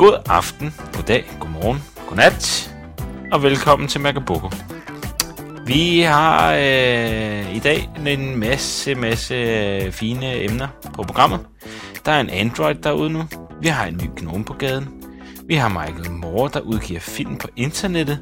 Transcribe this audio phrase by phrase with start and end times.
[0.00, 2.74] God aften, god dag, god morgen, god nat,
[3.32, 4.50] og velkommen til Magaboko.
[5.66, 11.40] Vi har øh, i dag en masse, masse øh, fine emner på programmet.
[12.04, 13.22] Der er en Android derude nu.
[13.60, 14.88] Vi har en ny gnome på gaden.
[15.46, 18.20] Vi har Michael Moore, der udgiver film på internettet.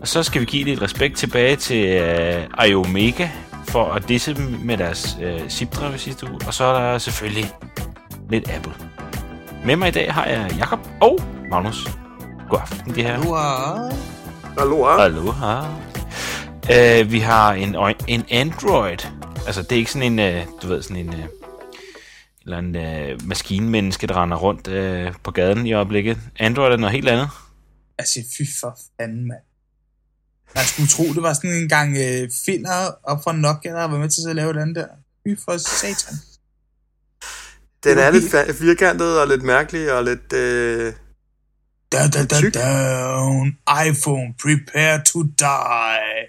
[0.00, 3.28] Og så skal vi give lidt respekt tilbage til øh, Iomega
[3.68, 6.40] for at disse dem med deres øh, zip sidste uge.
[6.46, 7.50] Og så er der selvfølgelig
[8.30, 8.91] lidt Apple.
[9.66, 11.18] Med mig i dag har jeg Jakob og
[11.50, 11.84] Magnus.
[12.50, 13.14] God aften, det her.
[13.14, 13.90] Aloha.
[14.58, 15.04] Aloha.
[15.04, 15.60] Aloha.
[17.02, 17.76] Uh, vi har en,
[18.08, 18.98] en Android.
[19.46, 21.24] Altså, det er ikke sådan en, uh, du ved, sådan en, uh,
[22.42, 26.18] eller en uh, maskinmenneske, der render rundt uh, på gaden i øjeblikket.
[26.38, 27.28] Android er noget helt andet.
[27.98, 29.40] Altså, fy for fanden, mand.
[30.54, 33.98] Man skulle tro, det var sådan en gang øh, finder op fra Nokia, der var
[33.98, 34.86] med til at lave den der.
[35.26, 36.31] Fy for satan.
[37.84, 40.32] Den er lidt helt- fa- firkantet og lidt mærkelig og lidt...
[40.32, 40.92] Øh...
[41.92, 43.56] Da, da, da, down.
[43.86, 46.28] iPhone, prepare to die.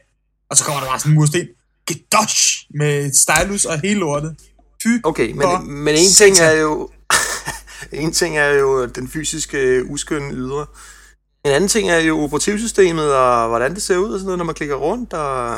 [0.50, 1.48] Og så kommer der bare sådan en mursten.
[1.88, 2.66] Gedosh!
[2.76, 4.36] Med stylus og hele lortet.
[4.84, 6.90] Fy Okay, men, men en ting er jo...
[7.92, 10.66] en ting er jo den fysiske øh, uskønne ydre.
[11.46, 14.46] En anden ting er jo operativsystemet og hvordan det ser ud og sådan noget, når
[14.46, 15.14] man klikker rundt.
[15.14, 15.56] Og...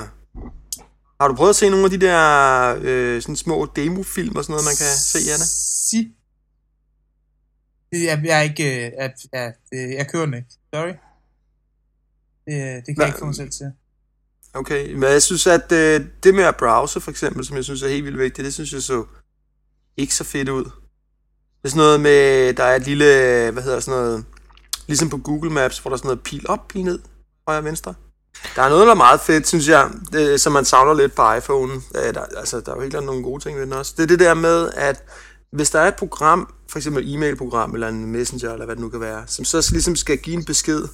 [1.21, 4.53] Har du prøvet at se nogle af de der øh, sådan små demofilm og sådan
[4.53, 5.45] noget, man kan se, Anna?
[5.89, 6.15] Si.
[7.91, 8.63] Jeg, jeg er ikke...
[8.75, 10.47] øh, Jeg, jeg, jeg, jeg kører den ikke.
[10.73, 10.93] Sorry.
[12.47, 13.71] Det, det kan Hva- jeg ikke få mig selv til.
[14.53, 17.83] Okay, men jeg synes, at øh, det med at browse for eksempel, som jeg synes
[17.83, 19.05] er helt vildt vigtigt, det synes jeg så
[19.97, 20.63] ikke så fedt ud.
[20.63, 20.71] Det
[21.63, 23.05] er sådan noget med, der er et lille,
[23.51, 24.25] hvad hedder sådan noget,
[24.87, 26.99] ligesom på Google Maps, hvor der er sådan noget pil op, pil ned,
[27.47, 27.93] højre og venstre.
[28.55, 31.33] Der er noget, der er meget fedt, synes jeg, det, som man savner lidt på
[31.33, 31.73] iPhone.
[31.95, 33.93] Øh, Der, altså, der er jo helt klart nogle gode ting ved den også.
[33.97, 35.03] Det er det der med, at
[35.55, 38.81] hvis der er et program, for eksempel et e-mailprogram eller en messenger, eller hvad det
[38.81, 40.87] nu kan være, som så ligesom skal give en besked,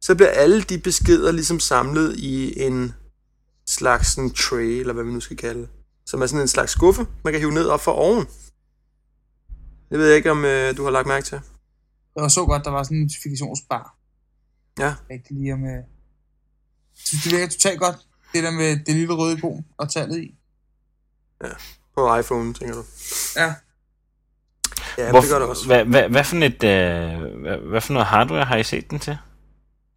[0.00, 2.94] så bliver alle de beskeder ligesom samlet i en
[3.66, 5.68] slags sådan tray, eller hvad vi nu skal kalde det.
[6.06, 8.26] Som er sådan en slags skuffe, man kan hive ned op for oven.
[9.90, 11.40] Det ved jeg ikke, om øh, du har lagt mærke til.
[12.14, 13.96] Det var så godt, der var sådan en notifikationsbar.
[14.78, 14.94] Ja.
[15.10, 15.64] Rigtig lige om...
[15.64, 15.84] Øh...
[17.10, 17.96] Det virker totalt godt.
[18.34, 20.34] Det der med det lille røde ikon og tallet i.
[21.94, 22.84] På iPhone, tænker du.
[23.36, 23.54] Ja.
[24.98, 25.66] Ja, Hvor, det gør det også.
[25.66, 28.98] Hvad, hvad, hvad, for et, øh, hvad, hvad for noget hardware har I set den
[28.98, 29.16] til?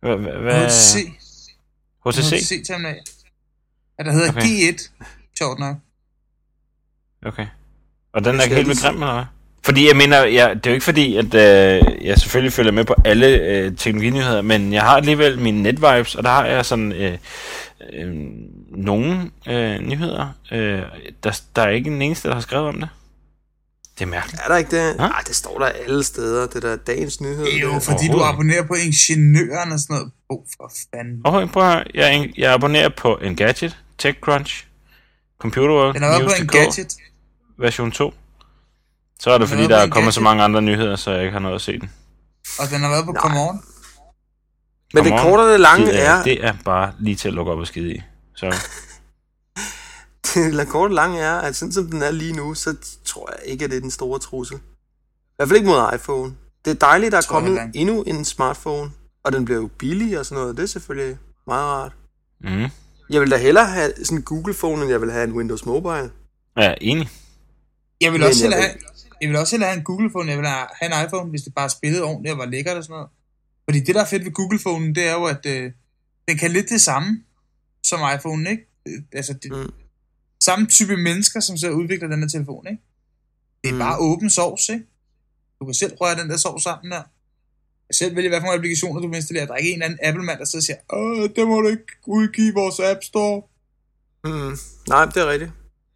[0.02, 0.96] Hvad, hvad, HTC.
[2.06, 2.32] HTC?
[2.32, 2.96] HTC-terminal.
[4.00, 4.42] Ja, der hedder Okay.
[4.42, 4.90] G1.
[5.38, 5.76] Sjovt nok.
[7.26, 7.48] Okay.
[8.14, 9.24] Og den er ikke helt lige bekræm, eller hvad?
[9.66, 12.86] Fordi jeg mener, jeg, det er jo ikke fordi, at øh, jeg selvfølgelig følger med
[12.86, 16.92] på alle øh, teknologinyheder, men jeg har alligevel mine netvibes, og der har jeg sådan
[16.92, 17.18] øh,
[17.94, 18.14] øh,
[18.70, 20.28] nogle øh, nyheder.
[20.52, 20.82] Øh,
[21.24, 22.90] der, der er ikke en eneste, der har skrevet om det.
[24.00, 24.42] Det er mærkeligt.
[24.44, 24.98] Er der ikke det?
[24.98, 26.48] Nej, det står der alle steder.
[26.48, 27.46] Det der dagens nyhed.
[27.46, 27.84] Det er jo det.
[27.84, 30.12] fordi, du abonnerer på ingeniøren og sådan noget.
[30.30, 31.22] Åh, oh, for fanden.
[31.26, 34.66] Og prøv jeg, jeg abonnerer på Engadget, TechCrunch,
[35.40, 36.94] Computer World, Den været på en gadget.
[37.58, 38.14] version 2.
[39.20, 40.24] Så er det fordi, der er en kommet så gadget.
[40.24, 41.92] mange andre nyheder, så jeg ikke har noget at se den.
[42.60, 43.22] Og den har været på Nej.
[43.22, 43.64] Come On.
[44.94, 45.28] Men det Come on.
[45.30, 47.68] korte og det lange det, er, det er bare lige til at lukke op og
[47.68, 48.02] skide i.
[48.36, 48.56] Så
[50.60, 53.66] det korte lange er, at sådan som den er lige nu, så tror jeg ikke,
[53.66, 54.58] at det er den store trussel.
[54.58, 56.36] I hvert fald ikke mod iPhone.
[56.66, 58.92] Det er dejligt, der er kommet endnu en smartphone,
[59.24, 60.58] og den bliver jo billig og sådan noget.
[60.58, 61.18] Det er selvfølgelig
[61.48, 61.92] meget rart.
[62.42, 62.66] mm.
[63.10, 66.12] Jeg vil da hellere have sådan en Google-phone, end jeg vil have en Windows Mobile.
[66.58, 67.10] er enig.
[68.02, 68.80] Jeg vil Men også jeg hellere vil- have,
[69.22, 70.68] jeg vil også hellere have en Google-phone, jeg vil have
[71.02, 73.10] en iPhone, hvis det bare spillede ordentligt og var lækkert og sådan noget.
[73.70, 75.72] Fordi det, der er fedt ved Google-phonen, det er jo, at øh,
[76.28, 77.24] den kan lidt det samme
[77.84, 78.64] som iPhone, ikke?
[78.88, 79.72] Øh, Altså, det, Mm.
[80.44, 80.46] Mm.
[80.46, 82.82] samme type mennesker, som så udvikler den her telefon, ikke?
[83.64, 83.80] Det er Mm.
[83.80, 84.86] bare åben source, ikke?
[85.60, 87.04] Du kan selv røre den der sovs sammen der.
[87.90, 89.46] Jeg selv vælger, hvad for nogle applikationer du vil installere.
[89.48, 91.68] Der er ikke en eller anden Apple-mand, der sidder og siger, Åh, det må du
[91.68, 93.42] ikke udgive i vores App Store.
[94.24, 94.58] Mm.
[94.90, 95.52] Nej, det er rigtigt.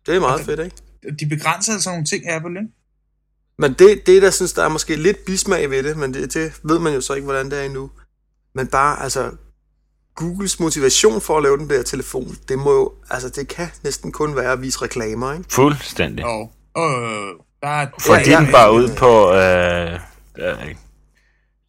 [0.06, 0.76] Det er meget fedt, ikke?
[1.20, 2.72] De begrænser altså nogle ting, Apple, ikke?
[3.60, 6.60] Men det, det der synes, der er måske lidt bismag ved det, men det, det
[6.64, 7.92] ved man jo så ikke, hvordan det er endnu.
[8.56, 9.32] Men bare, altså,
[10.18, 14.12] Googles motivation for at lave den der telefon, det må jo, altså, det kan næsten
[14.12, 15.46] kun være at vise reklamer, ikke?
[15.50, 16.26] Fuldstændig.
[16.26, 17.88] Og, øh, der er...
[18.00, 19.94] Fordi Ja, den bare ud på øh,
[20.38, 20.76] øh,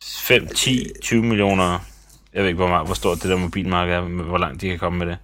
[0.04, 1.78] 5, 10, 20 millioner...
[2.34, 4.68] Jeg ved ikke, hvor, meget, hvor stort det der mobilmarked er, men hvor langt de
[4.68, 5.18] kan komme med det.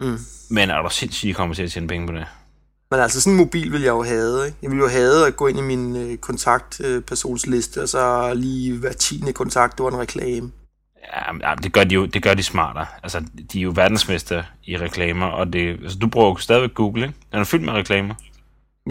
[0.00, 0.18] Mm.
[0.50, 2.26] Men er du sindssygt, de kommer til at tjene penge på det?
[2.90, 4.58] Men altså, sådan en mobil vil jeg jo have, ikke?
[4.62, 8.92] Jeg vil jo have at gå ind i min øh, kontaktpersonsliste, og så lige hver
[8.92, 10.50] tiende kontakt, det var en reklame.
[11.42, 12.86] Ja, det gør de jo det gør de smartere.
[13.02, 17.06] Altså, de er jo verdensmester i reklamer, og det, altså, du bruger jo stadigvæk Google,
[17.06, 17.18] ikke?
[17.32, 18.14] Den er fyldt med reklamer.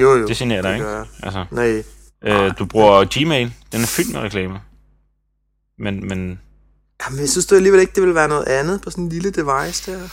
[0.01, 0.27] Jo, jo.
[0.27, 0.89] Det generer dig, det ikke?
[0.89, 1.05] jeg.
[1.23, 1.83] Altså, Nej.
[2.23, 4.59] øh, du bruger Gmail, den er fyldt med reklamer.
[5.77, 6.39] Men, men
[7.05, 9.31] Jamen, jeg synes du alligevel ikke, det ville være noget andet på sådan en lille
[9.31, 10.09] device der?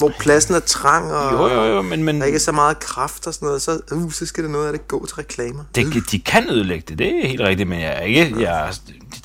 [0.00, 2.78] Hvor pladsen er trang, og jo, jo, jo, men, men der ikke er så meget
[2.78, 5.64] kraft og sådan noget, så, uh, så skal det noget af det gå til reklamer.
[5.74, 8.74] det, de kan ødelægge det, det er helt rigtigt, men jeg er ikke, jeg,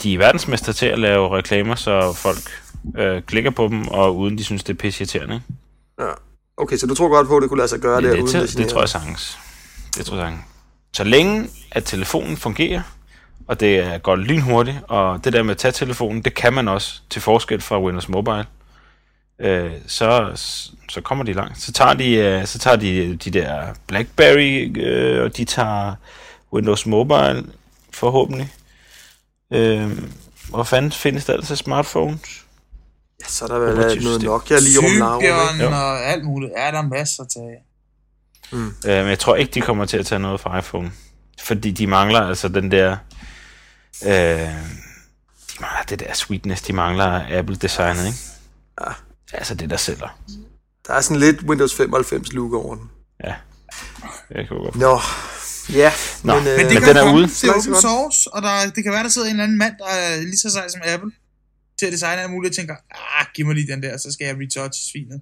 [0.04, 2.52] de er verdensmester til at lave reklamer, så folk
[2.98, 5.36] øh, klikker på dem, og uden de synes, det er pisseirriterende.
[5.36, 5.46] ikke?
[6.00, 6.14] Ja.
[6.58, 8.42] Okay, så du tror godt på, at det kunne lade sig gøre det, det, uden
[8.42, 9.38] det, det tror jeg sagtens.
[9.98, 10.44] Det tror jeg sagtens.
[10.94, 12.82] Så længe at telefonen fungerer,
[13.48, 16.68] og det er godt lynhurtigt, og det der med at tage telefonen, det kan man
[16.68, 18.46] også til forskel fra Windows Mobile,
[19.40, 20.32] øh, så,
[20.90, 21.62] så kommer de langt.
[21.62, 25.96] Så tager de, øh, så tager de de der BlackBerry, øh, og de tager
[26.54, 27.46] Windows Mobile
[27.92, 28.54] forhåbentlig.
[29.54, 29.92] Øh,
[30.50, 32.46] hvor fanden findes der altså smartphones?
[33.22, 34.04] Ja, så er der vel Operativsystem.
[34.04, 35.68] noget Nokia lige om Jo.
[35.68, 36.52] og alt muligt.
[36.56, 37.42] Er der masser til.
[38.54, 40.92] Øh, men jeg tror ikke, de kommer til at tage noget fra iPhone.
[41.42, 42.98] Fordi de mangler altså den der...
[44.06, 48.18] Øh, de mangler det der sweetness, de mangler Apple-designet, ikke?
[48.82, 48.92] Ja.
[49.38, 50.20] Altså det, der sælger.
[50.88, 52.90] Der er sådan lidt Windows 95 look over den.
[53.24, 53.34] Ja.
[54.30, 54.76] Jeg kan godt.
[54.76, 55.00] Nå,
[55.74, 55.92] ja,
[56.24, 57.28] Nå, men, øh, Men det Men den er ude.
[57.28, 59.58] til Langt så open source, og der, det kan være, der sidder en eller anden
[59.58, 61.12] mand, der er lige så sej som Apple,
[61.80, 62.76] til at designe alt muligt, og tænker,
[63.20, 65.22] ah, giv mig lige den der, så skal jeg retouch svinet.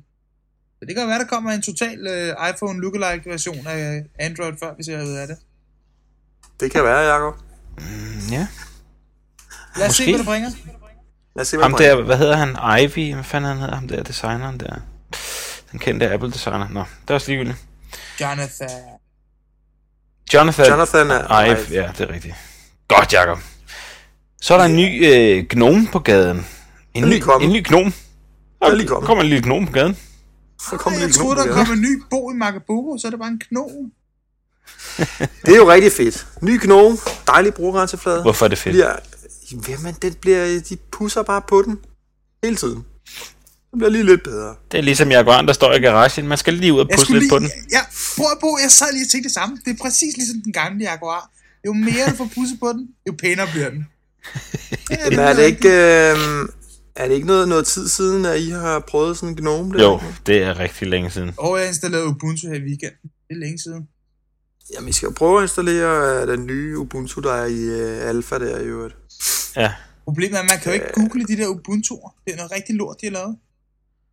[0.80, 4.74] Så det kan være, der kommer en total uh, iPhone lookalike version af Android, før
[4.77, 5.38] vi ser ud af det.
[6.60, 7.36] det kan være, Jacob.
[8.31, 8.48] Ja.
[9.77, 10.12] Lad os se, Måske.
[10.12, 10.51] hvad det bringer.
[11.36, 12.82] Lad os se, hvad Ham der, hvad hedder han?
[12.84, 13.14] Ivy?
[13.14, 13.76] Hvad fanden han hedder?
[13.76, 14.76] Ham der designeren der.
[15.72, 16.68] Den kendte Apple-designer.
[16.70, 17.58] Nå, det er også ligegyldigt.
[18.22, 18.70] Jonathan.
[20.34, 21.52] Jonathan, Jonathan er Ive.
[21.52, 21.82] Ive.
[21.82, 22.36] Ja, det er rigtigt.
[22.88, 23.40] Godt, Jacob.
[24.42, 26.46] Så er der en ny øh, gnome på gaden.
[26.94, 27.48] En, lige kommet.
[27.48, 27.94] en ny gnome.
[28.62, 29.02] er lige kommet.
[29.02, 29.98] Der kommer en lille gnome på gaden.
[30.62, 33.20] Så kommer jeg lige troede, der kom en ny bo i Magabogo, så er det
[33.20, 33.68] bare en kno.
[35.46, 36.28] Det er jo rigtig fedt.
[36.42, 36.98] Ny gnome,
[37.28, 38.22] dejlig brugergrænseflade.
[38.22, 38.74] Hvorfor er det fedt?
[38.74, 38.96] Bliver,
[39.51, 41.80] jamen, den bliver, de pusser bare på den.
[42.44, 42.86] Hele tiden.
[43.72, 44.56] Den bliver lige lidt bedre.
[44.72, 46.28] Det er ligesom Jaguaren, der står i garagen.
[46.28, 47.51] Man skal lige ud og skulle lidt lige, på den.
[47.72, 47.80] Ja,
[48.18, 49.57] prøv at bo, jeg sad lige og tænkte det samme.
[49.66, 51.30] Det er præcis ligesom den gamle Jaguar.
[51.66, 53.88] Jo mere du får pudset på den, jo pænere bliver den.
[54.90, 56.18] Ja, Men er det ikke, øh,
[56.96, 59.78] er det ikke noget, noget tid siden, at I har prøvet sådan en gnome?
[59.78, 59.84] Der?
[59.84, 61.34] Jo, det er rigtig længe siden.
[61.38, 63.12] Og jeg installerede Ubuntu her i weekenden.
[63.28, 63.88] Det er længe siden.
[64.74, 68.10] Jamen, I skal jo prøve at installere øh, den nye Ubuntu, der er i øh,
[68.10, 68.96] alfa der i øvrigt.
[69.56, 69.74] Ja.
[70.04, 72.21] Problemet er, at man kan jo ikke google de der Ubuntu'er.
[72.25, 73.38] Det er noget rigtig lort, de har lavet.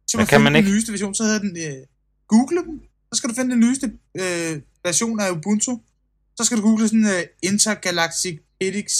[0.06, 0.70] Så man kan finde man den ikke?
[0.70, 1.86] nyeste version, så hedder den øh,
[2.28, 2.80] Google dem.
[3.12, 5.80] Så skal du finde den nyeste øh, version af Ubuntu.
[6.36, 8.92] Så skal du google sådan øh, Intergalactic Edix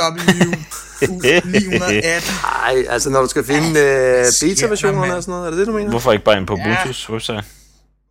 [0.00, 2.42] W918.
[2.42, 5.72] Nej, altså når du skal finde øh, beta-versionerne og sådan noget, er det det, du
[5.72, 5.90] mener?
[5.90, 6.74] Hvorfor ikke bare ind på Ja.
[6.74, 7.44] Ubuntu's website?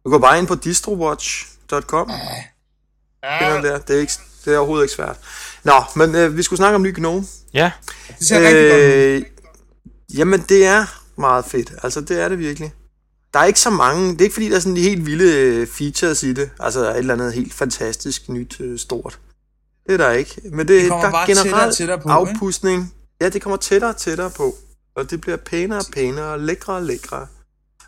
[0.05, 2.11] Du går bare ind på distrowatch.com.
[3.23, 3.79] Ja, Der.
[3.79, 4.13] Det, er ikke,
[4.45, 5.17] det er overhovedet ikke svært.
[5.63, 7.25] Nå, men øh, vi skulle snakke om ny gnome.
[7.53, 7.71] Ja,
[8.19, 8.87] det ser rigtig godt ud.
[8.87, 9.23] Øh,
[10.17, 10.85] jamen, det er
[11.17, 11.73] meget fedt.
[11.83, 12.73] Altså, det er det virkelig.
[13.33, 14.11] Der er ikke så mange...
[14.11, 16.49] Det er ikke fordi, der er sådan de helt vilde øh, features i det.
[16.59, 19.19] Altså, der er et eller andet helt fantastisk nyt øh, stort.
[19.87, 20.41] Det er der ikke.
[20.51, 22.13] Men det, Det kommer der er bare tættere generelt tættere på, ikke?
[22.33, 22.93] afpustning.
[23.21, 24.55] Ja, det kommer tættere og tættere på.
[24.95, 27.27] Og det bliver pænere og pænere og lækre og lækre.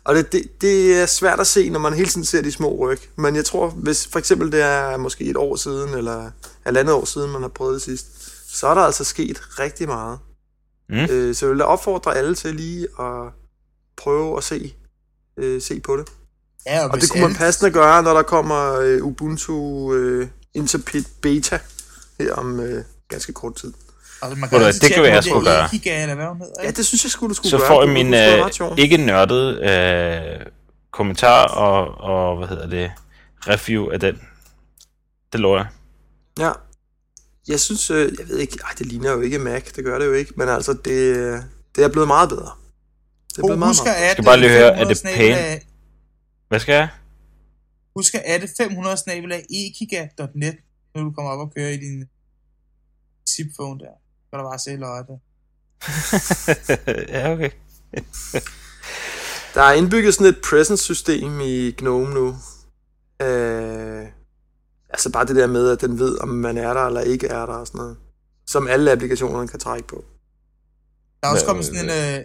[0.04, 2.76] Og det, det, det er svært at se, når man hele tiden ser de små
[2.76, 2.98] ryg.
[3.16, 6.30] Men jeg tror, hvis for eksempel det er måske et år siden, eller
[6.64, 8.06] halvandet år siden, man har prøvet det sidst,
[8.58, 10.18] så er der altså sket rigtig meget.
[10.88, 10.94] Mm.
[10.96, 13.32] Øh, så jeg vil da opfordre alle til lige at
[13.96, 14.74] prøve at se,
[15.36, 16.08] øh, se på det.
[16.66, 20.28] Ja, Og hvis det kunne man alle- passende gøre, når der kommer øh, Ubuntu øh,
[20.54, 21.58] Interpret Beta
[22.20, 23.72] her om øh, ganske kort tid.
[24.22, 25.68] Altså, man Ved du det kan være, jeg skulle der
[26.14, 26.36] gøre.
[26.62, 27.66] Ja, det synes jeg skulle du skulle så gøre.
[27.66, 30.46] får jeg min øh, ikke nørdet øh,
[30.90, 32.92] kommentar og, og, hvad hedder det,
[33.48, 34.20] review af den.
[35.32, 35.66] Det lover jeg.
[36.38, 36.52] Ja.
[37.48, 40.06] Jeg synes, øh, jeg ved ikke, ej, det ligner jo ikke Mac, det gør det
[40.06, 41.44] jo ikke, men altså, det,
[41.76, 42.50] det er blevet meget bedre.
[43.28, 45.02] Det er blevet Bo, meget, husker meget at skal bare lige høre, er 500 det
[45.16, 45.62] pænt?
[46.48, 46.88] Hvad skal jeg?
[47.96, 50.56] Husk at det 500 snabelag ekiga.net,
[50.94, 52.08] når du kommer op og kører i din
[53.30, 54.01] zip-phone der.
[54.32, 55.18] Så kan du bare se løjet det.
[57.14, 57.50] ja, okay.
[59.54, 62.28] Der er indbygget sådan et presence-system i GNOME nu.
[63.22, 64.06] Øh,
[64.90, 67.46] altså bare det der med, at den ved, om man er der eller ikke er
[67.46, 67.96] der og sådan noget.
[68.46, 70.04] Som alle applikationerne kan trække på.
[71.20, 72.24] Der er også kommet sådan en uh,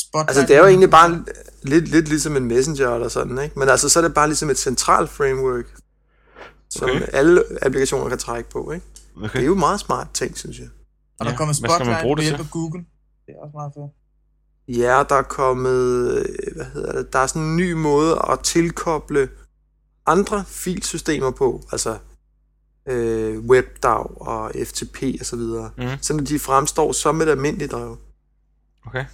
[0.00, 0.28] spotlight.
[0.30, 1.24] Altså det er jo egentlig bare
[1.62, 3.58] lidt, lidt ligesom en messenger eller sådan, ikke?
[3.58, 5.64] Men altså så er det bare ligesom et centralt framework,
[6.70, 7.06] som Okay.
[7.12, 8.86] alle applikationer kan trække på, ikke?
[9.16, 9.40] Det okay.
[9.40, 10.68] er jo meget smart ting, synes jeg.
[11.20, 12.44] Og der Ja, kommer skal man spotlight bruge ved det hjælp til?
[12.46, 12.84] af Google.
[13.26, 13.90] Det er også meget fedt.
[14.78, 18.40] Ja, der er kommet, øh, hvad hedder det, der er sådan en ny måde at
[18.40, 19.28] tilkoble
[20.06, 21.62] andre filsystemer på.
[21.72, 21.98] Altså,
[22.88, 25.70] øh, WebDAV og FTP og så videre.
[25.78, 25.88] Mhm.
[26.00, 27.96] Så når de fremstår som et almindeligt drev.
[28.86, 29.04] Okay.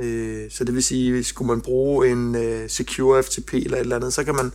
[0.00, 3.80] Øh, så det vil sige, hvis skulle man bruge en øh, Secure FTP eller et
[3.80, 4.52] eller andet, så kan man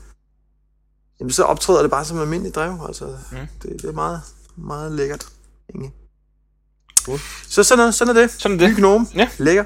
[1.20, 2.78] jamen, så optræder det bare som et almindeligt drev.
[2.88, 3.38] Altså, Mm.
[3.62, 4.22] det, det er meget,
[4.56, 5.28] meget lækkert.
[5.70, 5.94] Egentlig.
[7.06, 7.20] Cool.
[7.50, 8.32] Så sådan er, sådan er det.
[8.38, 8.70] Sådan er det.
[8.76, 9.08] Ny gnome.
[9.16, 9.28] Ja.
[9.38, 9.64] Lækker.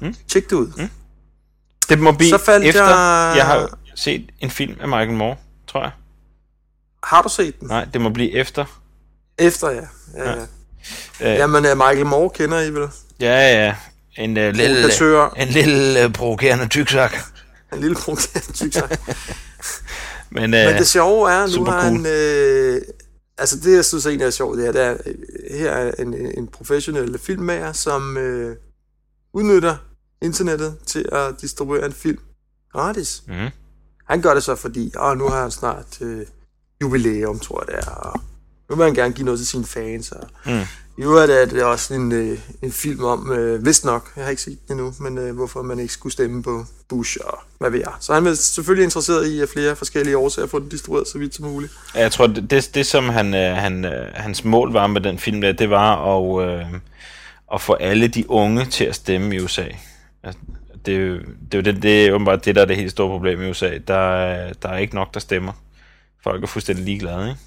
[0.00, 0.06] Mm.
[0.06, 0.14] Mm.
[0.28, 0.72] Tjek det ud.
[0.76, 0.88] Mm.
[1.88, 5.36] Det må blive Så faldt efter, jeg- jeg har set en film af Michael Moore,
[5.66, 5.90] tror jeg.
[7.04, 7.68] Har du set den?
[7.68, 8.64] Nej, det må blive efter.
[9.38, 9.80] Efter, ja.
[10.16, 10.36] ja, Ja.
[11.20, 11.32] ja.
[11.32, 12.88] Øh, Jamen, uh, Michael Moore kender I vel?
[13.20, 13.74] Ja, ja.
[14.16, 14.90] En uh, lille,
[15.36, 17.16] en lille uh, provokerende tyksak.
[17.72, 18.88] En lille provokerende tyk sig.
[20.30, 21.92] Men, uh, Men det sjove er, nu har cool.
[21.92, 22.06] han...
[22.06, 22.80] Øh,
[23.40, 25.14] altså det, jeg synes egentlig er sjovt, det er, det er øh,
[25.58, 28.56] her er en, en professionel filmmager, som øh,
[29.32, 29.76] udnytter
[30.22, 32.18] internettet til at distribuere en film
[32.72, 33.22] gratis.
[33.26, 33.48] mm,
[34.04, 36.26] Han gør det så, fordi åh, nu har han snart øh,
[36.82, 38.20] jubilæum, tror jeg det er, og
[38.70, 40.12] nu vil han gerne give noget til sine fans.
[40.12, 40.60] Og Mm.
[41.00, 44.30] I øvrigt er det også en, øh, en film om, øh, vist nok, jeg har
[44.30, 47.70] ikke set den endnu, men øh, hvorfor man ikke skulle stemme på Bush og hvad
[47.70, 47.92] ved jeg.
[48.00, 51.18] Så han er selvfølgelig interesseret i at flere forskellige årsager at få den distribueret så
[51.18, 51.72] vidt som muligt.
[51.94, 55.00] Ja, Jeg tror, det, det, det som han, øh, han, øh, hans mål var med
[55.00, 56.66] den film, der, det var at, øh,
[57.54, 59.66] at få alle de unge til at stemme i USA.
[60.22, 60.40] Altså,
[60.86, 61.18] Det, er
[61.52, 63.50] det, er jo det, det er åbenbart det, der er det helt store problem i
[63.50, 63.70] USA.
[63.88, 65.52] Der, der er ikke nok, der stemmer.
[66.22, 67.40] Folk er fuldstændig ligeglade, ikke?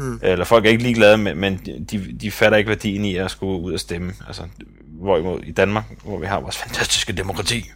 [0.00, 0.18] Mm.
[0.22, 1.56] Eller folk er ikke ligeglade, men, men
[1.90, 4.12] de, de fatter ikke værdien i at skulle ud og stemme.
[4.26, 4.42] Altså,
[4.86, 7.70] hvorimod i Danmark, hvor vi har vores fantastiske demokrati,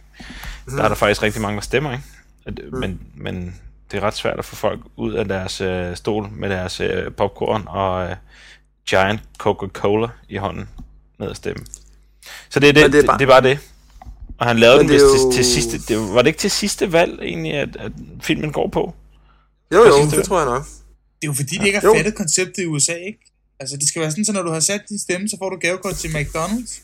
[0.67, 0.75] mm.
[0.75, 2.03] der er der faktisk rigtig mange, der stemmer, ikke?
[2.45, 3.55] At, men, men
[3.91, 7.11] det er ret svært at få folk ud af deres øh, stol med deres øh,
[7.11, 8.15] popcorn og øh,
[8.89, 10.69] giant Coca-Cola i hånden
[11.19, 11.65] ned at stemme.
[12.49, 13.59] Så det er, det, Men det, er er, bare- det, det var det.
[14.37, 15.77] Og han lavede den det er vist jo- til, til sidste...
[15.93, 18.93] Det, var det ikke til sidste valg, egentlig, at, at filmen går på?
[19.73, 20.65] Jo, jo, det tror jeg nok.
[21.23, 21.95] Det er jo fordi, de ikke har Jo.
[21.95, 23.19] fattet konceptet i USA, ikke?
[23.59, 25.57] Altså, det skal være sådan, så når du har sat din stemme, så får du
[25.57, 26.81] gavekort til McDonald's.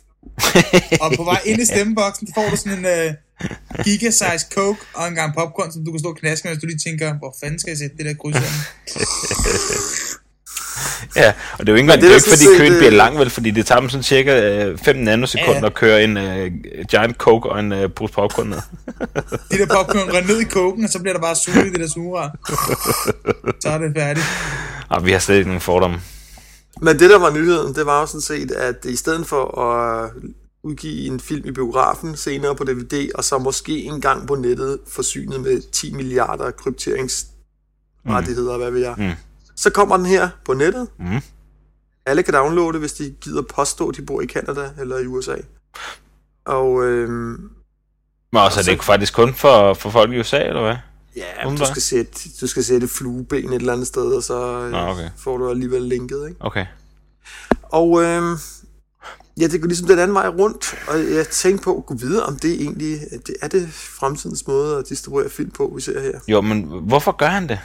[1.04, 5.08] og på vej ind i stemmeboksen, så får du sådan en uh, giga-size coke og
[5.08, 7.60] en gang popcorn, som du kan stå og knaske, hvis du lige tænker, hvor fanden
[7.60, 8.36] skal jeg sætte det der kryds?
[11.16, 12.92] Ja, og det er jo ikke det det er ikke fordi set, køen øh, bliver
[12.92, 16.24] lang, vel, fordi det tager dem sådan cirka 5 nanosekunder Ja, at køre en uh,
[16.90, 18.58] giant coke og en uh, pose popcorn ned.
[19.52, 21.80] De der popcorn render ned i koken, og så bliver der bare suget i det
[21.80, 22.30] der sugerør.
[23.60, 24.26] Så er det færdigt.
[24.90, 26.02] Og vi har slet ikke nogen fordomme.
[26.82, 30.10] Men det, der var nyheden, det var jo sådan set, at i stedet for at
[30.64, 34.80] udgive en film i biografen senere på DVD, og så måske en gang på nettet
[34.88, 38.62] forsynet med 10 milliarder krypteringsrettigheder, mm.
[38.62, 39.12] hvad ved jeg, Mm.
[39.60, 40.88] Så kommer den her på nettet.
[41.00, 41.22] Mm.
[42.06, 45.06] Alle kan downloade det, hvis de gider påstå, at de bor i Canada eller i
[45.06, 45.36] USA.
[46.46, 47.12] Og øhm,
[48.32, 50.76] Men også er det så- ikke faktisk kun for, for folk i USA, eller hvad?
[51.16, 52.12] ja, du skal, sætte,
[52.42, 55.10] du skal sætte flueben et eller andet sted, og så Nå, okay.
[55.18, 56.42] får du alligevel linket, ikke?
[56.42, 56.66] Okay.
[57.64, 58.36] Og øhm,
[59.40, 62.26] ja, det går ligesom den anden vej rundt, og jeg tænkte på at gå videre,
[62.26, 66.20] om det egentlig det er det fremtidens måde at distribuere film på, vi ser her.
[66.28, 67.60] Jo, men hvorfor gør han det?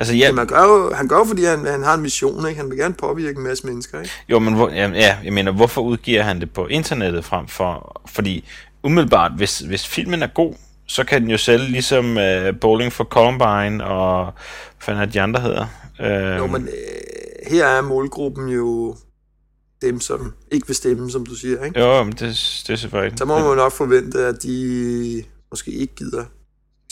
[0.00, 0.32] Altså, ja.
[0.32, 2.60] Man gør jo, han gør jo, fordi han, han har en mission, ikke?
[2.60, 4.12] Han vil gerne påvirke en masse mennesker, ikke?
[4.28, 8.02] Jo, men hvor, ja, ja, jeg mener, hvorfor udgiver han det på internettet frem for...
[8.06, 8.48] Fordi
[8.82, 10.54] umiddelbart, hvis, hvis filmen er god,
[10.86, 14.24] så kan den jo sælge ligesom uh, Bowling for Columbine og...
[14.24, 15.66] Hvad fanden er de andre hedder?
[16.00, 18.96] Uh, Jo, men øh, her er målgruppen jo
[19.82, 21.80] dem, som ikke vil stemme, som du siger, ikke?
[21.80, 22.20] Jo, men det,
[22.66, 23.18] det er selvfølgelig...
[23.18, 26.24] Så må man nok forvente, at de måske ikke gider.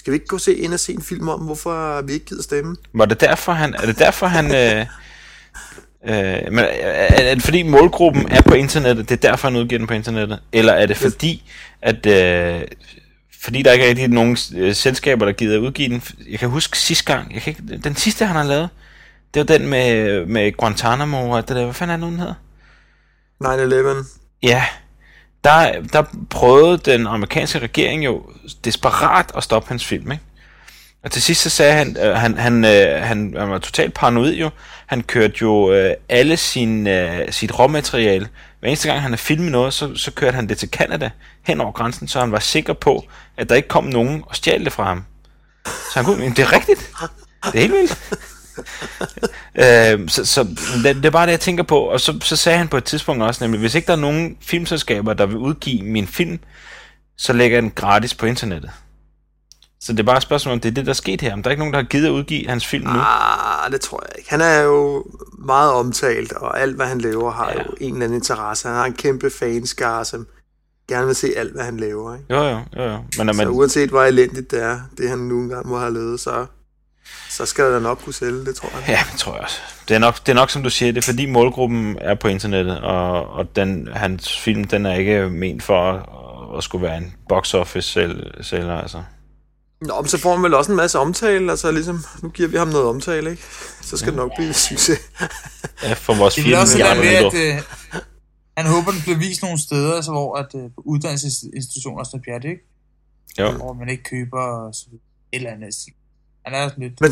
[0.09, 2.43] Skal vi ikke gå se ind og se en film om, hvorfor vi ikke gider
[2.43, 2.77] stemme?
[2.93, 3.75] Var det derfor, han...
[3.75, 4.55] Er det derfor, han...
[4.55, 4.87] Øh,
[6.05, 9.79] øh, men er, er det fordi målgruppen er på internettet, det er derfor, han udgiver
[9.79, 10.41] den på internettet?
[10.53, 11.51] Eller er det fordi,
[11.83, 12.07] at...
[12.07, 12.61] Øh,
[13.41, 16.03] fordi der ikke er rigtig nogen øh, selskaber, der gider udgive den.
[16.31, 18.69] Jeg kan huske sidste gang, jeg kan ikke, den sidste, han har lavet,
[19.35, 22.35] det var den med, med Guantanamo og det der, hvad fanden er det, nu, den
[23.45, 24.03] hedder?
[24.03, 24.07] 9-11.
[24.43, 24.65] Ja,
[25.45, 28.23] der, der prøvede den amerikanske regering jo
[28.65, 30.25] desperat at stoppe hans film, ikke?
[31.05, 34.35] Og til sidst så sagde han, øh, han, han, øh, han, han var totalt paranoid
[34.35, 34.51] jo.
[34.87, 38.29] Han kørte jo øh, alle sin, øh, sit råmateriale.
[38.61, 41.11] Hver eneste gang han havde filmet noget, så, så kørte han det til Canada
[41.43, 43.05] hen over grænsen, så han var sikker på,
[43.37, 45.05] at der ikke kom nogen og stjal det fra ham.
[45.67, 46.91] Så han kunne, det er rigtigt.
[47.45, 47.99] Det er helt vildt.
[49.65, 50.43] øh, så, så
[50.85, 51.79] det, det er bare det, jeg tænker på.
[51.79, 54.37] Og så, så sagde han på et tidspunkt også, nemlig, hvis ikke der er nogen
[54.41, 56.39] filmselskaber, der vil udgive min film,
[57.17, 58.71] så lægger jeg den gratis på internettet.
[59.81, 61.33] Så det er bare et spørgsmål, om det er det, der er sket her.
[61.33, 62.99] Om der er ikke nogen, der har givet at udgive hans film nu.
[63.01, 64.31] Ah, det tror jeg ikke.
[64.31, 65.05] Han er jo
[65.39, 67.59] meget omtalt, og alt, hvad han laver, har Ja.
[67.59, 68.69] jo en eller anden interesse.
[68.69, 70.27] Han har en kæmpe fanskare, som
[70.89, 72.15] gerne vil se alt, hvad han laver.
[72.15, 72.27] Ikke?
[72.35, 72.99] Jo, jo, jo, jo.
[73.19, 76.21] Men, Så men, uanset hvor elendigt det er, det han nu engang må have lavet,
[76.21, 76.47] så,
[77.31, 78.89] så skal der nok kunne sælge det, tror jeg.
[78.89, 79.57] Ja, det tror jeg også.
[79.89, 82.29] Det er nok, det er nok som du siger, det er fordi målgruppen er på
[82.29, 86.97] internettet, og, og den, hans film, den er ikke ment for at, at skulle være
[86.99, 89.03] en box office sælger, sælger altså.
[89.81, 92.57] Nå, men så får man vel også en masse omtale, altså ligesom, nu giver vi
[92.57, 93.43] ham noget omtale, ikke?
[93.83, 94.11] Så skal ja.
[94.11, 94.99] det nok blive en succes.
[95.83, 96.55] Ja, for vores Det film.
[96.55, 97.53] er også i det der andre med, minutter.
[97.53, 97.63] at øh,
[98.57, 102.23] han håber, den bliver vist nogle steder, altså, hvor at, øh, på uddannelsesinstitutioner og sådan
[102.27, 102.63] noget pjat, ikke?
[103.39, 103.51] Jo.
[103.51, 105.03] Hvor man ikke køber og så videre.
[105.33, 105.75] et eller andet.
[106.49, 107.01] Han er sådan lidt...
[107.01, 107.11] Men,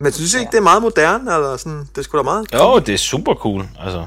[0.00, 1.78] men synes I ikke, det er meget moderne, eller sådan?
[1.78, 2.46] Det er sgu da meget...
[2.54, 4.06] Jo, det er super cool, altså.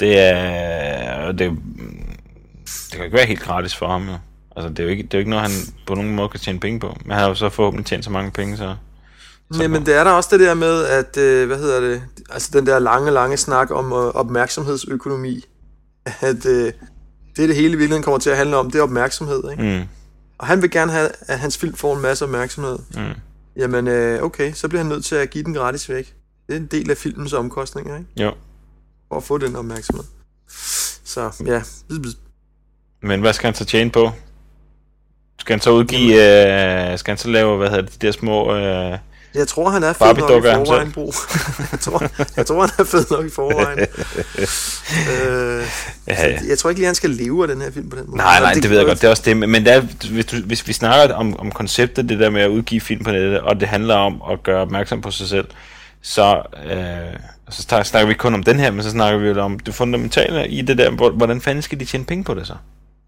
[0.00, 1.32] Det er...
[1.32, 4.14] Det, det kan jo ikke være helt gratis for ham, jo.
[4.56, 6.40] Altså, det er jo ikke, det er jo ikke noget, han på nogen måde kan
[6.40, 6.96] tjene penge på.
[7.04, 8.74] Men han har jo så forhåbentlig tjent så mange penge, så...
[9.52, 12.50] så Jamen, det er der også det der med, at, øh, hvad hedder det, altså
[12.52, 15.44] den der lange, lange snak om øh, opmærksomhedsøkonomi,
[16.30, 16.72] at øh,
[17.36, 19.62] det, det hele i virkeligheden kommer til at handle om, det er opmærksomhed, ikke?
[19.62, 19.99] Mm,
[20.40, 22.78] Og han vil gerne have, at hans film får en masse opmærksomhed.
[22.96, 23.14] mm.
[23.56, 26.14] Jamen, øh, okay, så bliver han nødt til at give den gratis væk.
[26.46, 28.10] Det er en del af filmens omkostninger, ikke?
[28.16, 28.32] Jo.
[29.08, 30.04] For at få den opmærksomhed.
[31.04, 31.62] Så, ja.
[33.02, 34.10] Men hvad skal han så tjene på?
[35.38, 36.14] Skal han så udgive...
[36.92, 38.54] Øh, skal han så lave, hvad hedder det, de der små...
[38.56, 38.98] Øh,
[39.34, 41.12] Jeg tror, han er fed Barbie nok i forvejen, Bro.
[41.72, 42.02] jeg, tror,
[42.36, 43.78] jeg tror, han er fed nok i forvejen.
[45.10, 45.64] øh,
[46.08, 46.38] ja, ja.
[46.48, 48.16] jeg tror ikke lige, han skal leve af den her film på den måde.
[48.16, 49.00] Nej, nej, Eller det ved jeg godt.
[49.00, 49.36] Det er også det.
[49.36, 52.48] Men det er, hvis, du, hvis vi snakker om, om konceptet, det der med at
[52.48, 55.46] udgive film på nettet, og det handler om at gøre opmærksom på sig selv,
[56.02, 56.76] så, øh,
[57.50, 59.58] så snak- snakker vi ikke kun om den her, men så snakker vi jo om
[59.58, 60.90] det fundamentale i det der.
[60.90, 62.54] hvor- Hvordan fanden skal de tjene penge på det så?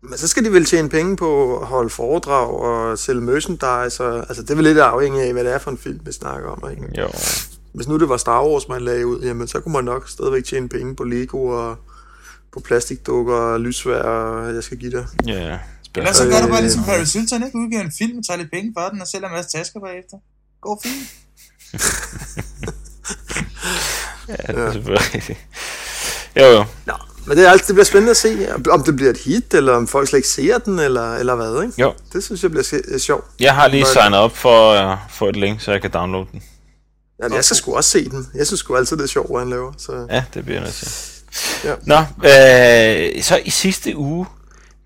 [0.02, 4.04] Men så skal de vel tjene penge på at holde foredrag og sælge merchandise.
[4.04, 6.12] Og, altså, det er vel lidt afhængigt af, hvad det er for en film, vi
[6.12, 6.70] snakker om.
[6.70, 7.00] Ikke?
[7.00, 7.08] Jo.
[7.74, 10.44] Hvis nu det var Star Wars, man lagde ud, jamen, så kunne man nok stadigvæk
[10.44, 11.76] tjene penge på Lego og
[12.52, 15.06] på plastikdukker og lysvær, og jeg skal give dig.
[15.26, 15.58] Ja,
[15.96, 17.58] Ellers så gør du bare Øh, ligesom Paris Hilton, ikke?
[17.58, 20.16] Udgiver en film og tager lidt penge for den, og sælger en masse tasker bagefter.
[20.60, 21.08] Går fint.
[24.28, 25.38] ja, det er selvfølgelig rigtigt.
[26.36, 26.64] Jo, jo.
[26.86, 26.94] Nå,
[27.26, 29.72] men det, er altid, det bliver spændende at se, om det bliver et hit, eller
[29.72, 31.80] om folk slet ikke ser den, eller, eller hvad, ikke?
[31.80, 31.92] Jo.
[32.12, 33.24] Det synes jeg bliver øh, sjovt.
[33.40, 36.42] Jeg har lige signet op for at få et link, så jeg kan downloade den.
[37.22, 38.26] Jamen, jeg skal sgu også se den.
[38.34, 39.72] Jeg synes sgu altid, det er sjovt, hvad han laver.
[39.78, 40.06] Så.
[40.10, 40.88] Ja, det bliver jeg nødt til.
[41.64, 41.74] Ja.
[41.82, 44.26] Nå, øh, så i sidste uge,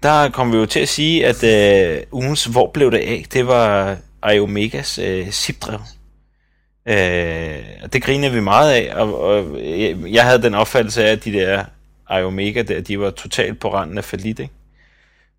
[0.03, 3.27] der kom vi jo til at sige, at øh, ugens Hvor blev det af?
[3.33, 3.97] Det var
[4.33, 5.81] Iomegas øh, zip-drev.
[6.89, 11.13] Øh, og det griner vi meget af, og, og jeg, jeg havde den opfattelse af,
[11.13, 11.65] at de der
[12.11, 14.55] Iomega der, de var totalt på randen af falit, ikke?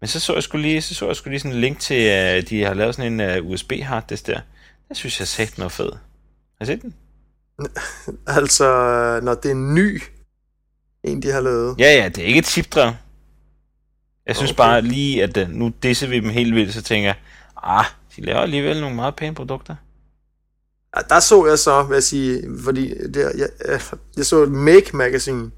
[0.01, 1.93] Men så så jeg skulle lige, så så jeg skulle lige sådan en link til,
[1.93, 4.39] at de har lavet sådan en uh, USB harddisk der.
[4.89, 5.91] Det synes jeg sagt noget fed.
[6.58, 6.93] Har I set den?
[8.27, 8.65] Altså,
[9.23, 10.01] når det er en ny,
[11.03, 11.75] en de har lavet.
[11.80, 12.91] Ja, ja, det er ikke et chipdrev.
[14.25, 14.58] Jeg synes Okay.
[14.58, 17.15] bare lige, at uh, nu disser vi dem helt vildt, så tænker jeg,
[17.63, 19.75] ah, de laver alligevel nogle meget pæne produkter.
[20.95, 23.82] Ja, der så jeg så, vil jeg sige, fordi det, jeg, jeg,
[24.17, 25.51] jeg så et Make Magazine.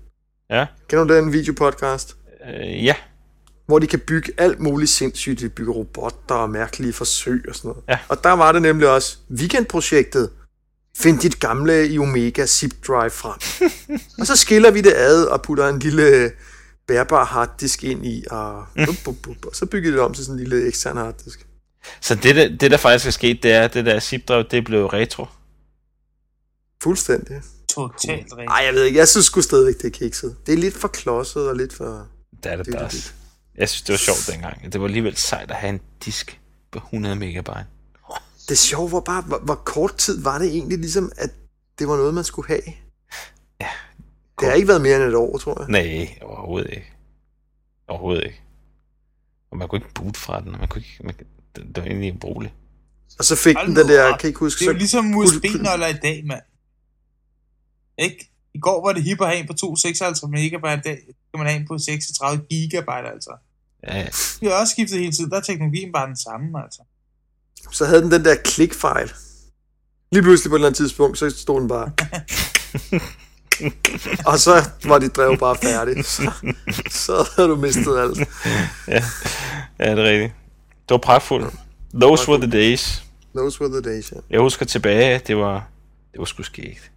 [0.49, 0.65] Ja.
[0.87, 2.15] Kender du den videopodcast?
[2.47, 2.95] Uh, ja,
[3.65, 5.39] Hvor de kan bygge alt muligt sindssygt.
[5.39, 7.83] De bygger robotter og mærkelige forsøg og sådan noget.
[7.89, 7.99] Ja.
[8.07, 10.29] Og der var det nemlig også weekendprojektet.
[10.97, 13.69] Find dit gamle i Omega zip drive frem.
[14.19, 16.31] og så skiller vi det ad og putter en lille
[16.87, 20.39] bærbar harddisk ind i, og, bup, bup, bup, og så bygger det om til sådan
[20.39, 21.45] en lille ekstern harddisk.
[22.01, 24.65] så det, der, det der faktisk er sket, det er, at det der zip-drev, det
[24.65, 25.25] blev retro.
[26.83, 27.41] Fuldstændig.
[27.87, 28.45] Totalt rent.
[28.49, 28.99] Nej, jeg ved ikke.
[28.99, 30.37] Jeg synes sgu stadigvæk, det er kikset.
[30.45, 32.07] Det er lidt for klodset og lidt for...
[32.43, 33.15] Det er det, Det det det.
[33.55, 34.73] Jeg synes, det var sjovt dengang.
[34.73, 36.39] Det var alligevel sejt at have en disk
[36.71, 37.65] på 100 megabyte.
[38.49, 41.29] Det sjove var bare, hvor, hvor kort tid var det egentlig ligesom, at
[41.79, 42.61] det var noget, man skulle have.
[43.61, 43.67] Ja,
[44.39, 45.69] Det har ikke været mere end et år, tror jeg.
[45.69, 46.93] Nej, overhovedet ikke.
[47.87, 48.41] Overhovedet ikke.
[49.51, 50.97] Og man kunne ikke boot fra den, man kunne ikke...
[51.03, 51.15] Man,
[51.55, 52.53] det, det var egentlig ubrugeligt.
[53.19, 54.19] Og så fik Hold den den der, op.
[54.19, 56.41] kan I ikke huske, Det er jo så, ligesom kunne- USB-nøgler i dag, mand.
[57.99, 58.31] Ikke?
[58.53, 61.47] I går var det hip at have en på 256 megabyte, i dag kan man
[61.47, 63.31] have en på 36 gigabyte, altså.
[63.87, 64.07] Ja, ja.
[64.41, 66.81] Vi har også skiftet hele tiden, der er teknologien bare den samme, altså.
[67.71, 69.11] så havde den den der klikfejl.
[70.11, 71.91] Lige pludselig på et eller andet tidspunkt, så stod den bare.
[74.31, 76.05] og så var dit drev bare færdigt.
[76.05, 76.31] Så,
[76.89, 78.19] så havde du mistet alt.
[78.87, 79.03] ja.
[79.79, 80.33] ja, det er rigtigt.
[80.63, 81.53] Det var pragtfuldt.
[81.93, 83.03] Those were the days.
[83.35, 84.17] Those were the days, ja.
[84.29, 85.69] Jeg husker tilbage, det var,
[86.11, 86.91] det var sgu skægt.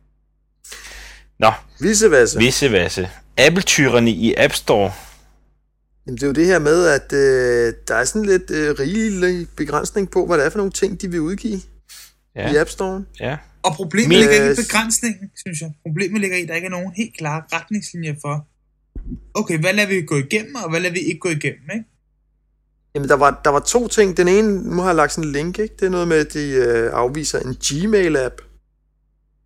[1.42, 2.38] Nå, Viceversa.
[2.38, 3.08] visse vasse.
[3.38, 4.92] Apple-tyrerne i App Store.
[6.06, 9.48] Jamen, det er jo det her med, at øh, der er sådan lidt øh, rigelig
[9.56, 11.60] begrænsning på, hvad det er for nogle ting, de vil udgive
[12.36, 12.52] ja.
[12.52, 13.04] i App Store.
[13.20, 13.36] ja.
[13.62, 15.70] Og problemet Min- ligger ikke Øh, i begrænsningen, synes jeg.
[15.86, 18.46] Problemet ligger i, at der ikke er nogen helt klare retningslinjer for,
[19.34, 21.84] okay, hvad lader vi gå igennem, og hvad lader vi ikke gå igennem, ikke?
[22.94, 24.16] Jamen, der var, der var to ting.
[24.16, 25.74] Den ene, nu har jeg lagt sådan en link, ikke?
[25.80, 28.36] Det er noget med, at de øh, afviser en Gmail-app.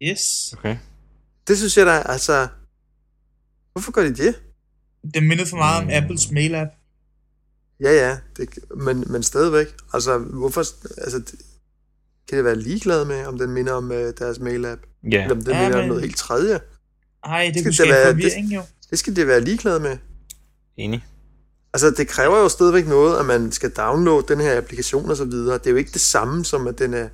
[0.02, 0.54] Yes.
[0.58, 0.76] Okay.
[1.48, 2.48] Det synes jeg da, altså...
[3.72, 4.34] Hvorfor gør de det?
[5.14, 5.90] Det mindede for meget om.
[5.92, 6.70] Apples mail-app.
[7.80, 9.66] Ja, ja, det, men, men stadigvæk.
[9.92, 10.60] Altså, hvorfor...
[11.00, 11.34] Altså, det,
[12.28, 14.80] kan det være ligeglad med, om den minder om øh, deres mail-app?
[15.12, 15.22] Ja.
[15.22, 16.60] Eller om den Ja, minder om men- noget helt tredje?
[17.24, 18.62] Ej, det Skal kunne det være- forvirring jo.
[18.90, 19.96] Det skal det være ligeglad med.
[20.76, 21.06] Enig.
[21.74, 25.24] Altså, det kræver jo stadigvæk noget, at man skal downloade den her applikation og så
[25.24, 25.58] videre.
[25.58, 27.08] Det er jo ikke det samme som, at den er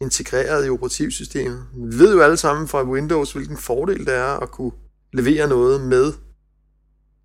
[0.00, 1.64] integreret i operativsystemet.
[1.74, 4.72] Vi ved jo alle sammen fra Windows, hvilken fordel det er at kunne
[5.12, 6.12] levere noget med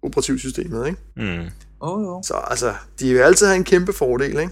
[0.04, 1.00] operativsystemet, ikke?
[1.16, 1.50] Mm.
[1.82, 2.22] Åh, oh, jo.
[2.26, 4.50] Så altså, de vil altid have en kæmpe fordel, ikke?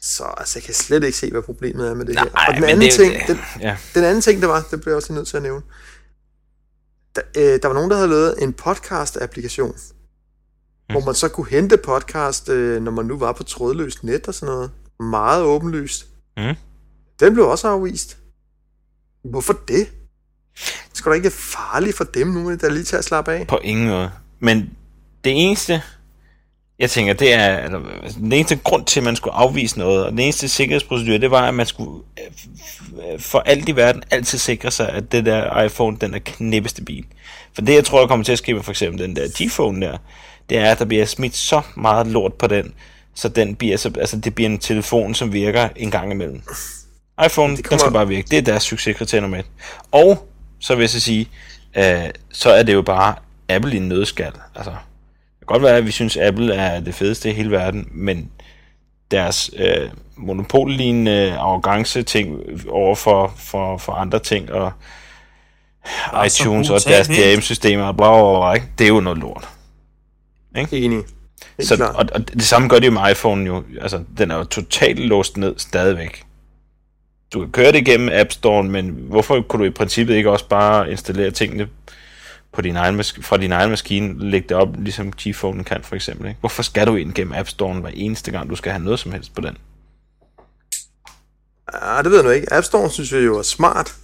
[0.00, 2.24] Så altså, jeg kan slet ikke se, hvad problemet er med det her.
[2.24, 3.76] Nej, Og den anden, det ting, den, Ja.
[3.94, 5.62] den anden ting, der var, det blev jeg også nødt til at nævne.
[7.16, 10.92] Der, øh, der var nogen, der havde lavet en podcast-applikation, mm.
[10.92, 14.34] hvor man så kunne hente podcast, øh, når man nu var på trådløst net og
[14.34, 14.70] sådan noget.
[15.00, 16.06] Meget åbenlyst.
[16.36, 16.54] Mm.
[17.20, 18.18] Den blev også afvist.
[19.24, 19.88] Hvorfor det?
[20.88, 23.46] Det skulle da ikke være farligt for dem nu, der lige til at slappe af.
[23.46, 24.10] På ingen måde.
[24.40, 24.70] Men
[25.24, 25.82] det eneste,
[26.78, 30.04] jeg tænker, det er, eller, altså, den eneste grund til, at man skulle afvise noget,
[30.04, 34.38] og den eneste sikkerhedsprocedure, det var, at man skulle øh, for alt i verden altid
[34.38, 37.06] sikre sig, at det der iPhone, den er knæppestabil.
[37.54, 39.80] For det, jeg tror, der kommer til at ske med for eksempel den der G-Phone
[39.80, 39.98] der,
[40.48, 42.74] det er, at der bliver smidt så meget lort på den,
[43.14, 46.42] så den bliver, så, altså det bliver en telefon, som virker en gang imellem
[47.24, 47.78] iPhone, Det kommer...
[47.78, 48.28] den skal bare virke.
[48.30, 49.46] Det er deres succeskriterie nummer et.
[49.92, 50.28] Og
[50.60, 51.28] så vil jeg så sige,
[51.76, 53.14] øh, så er det jo bare
[53.48, 54.32] Apple i en nødskal.
[54.54, 57.88] Altså, det kan godt være, at vi synes, Apple er det fedeste i hele verden,
[57.90, 58.30] men
[59.10, 64.72] deres øh, monopollignende arrogance ting over for, for, for andre ting, og
[66.10, 67.08] så iTunes og deres.
[67.08, 68.66] DRM-systemer, og bla, bla, bla, ikke?
[68.78, 69.48] det er jo noget lort.
[70.72, 71.02] Enig.
[71.58, 73.64] Helt Så, og, og det samme gør det jo med iPhone jo.
[73.80, 76.25] Altså, den er jo totalt låst ned stadigvæk.
[77.32, 80.48] Du kan køre det igennem App Store, men hvorfor kunne du i princippet ikke også
[80.48, 81.68] bare installere tingene
[82.52, 85.94] på din egen mas- fra din egen maskine, lægge det op, ligesom G-Phone kan for
[85.94, 86.28] eksempel.
[86.28, 86.40] Ikke?
[86.40, 89.12] Hvorfor skal du ind gennem App Store hver eneste gang, du skal have noget som
[89.12, 89.58] helst på den?
[91.72, 92.52] Ja, det ved jeg nu ikke.
[92.52, 93.94] App Store synes vi jo er smart.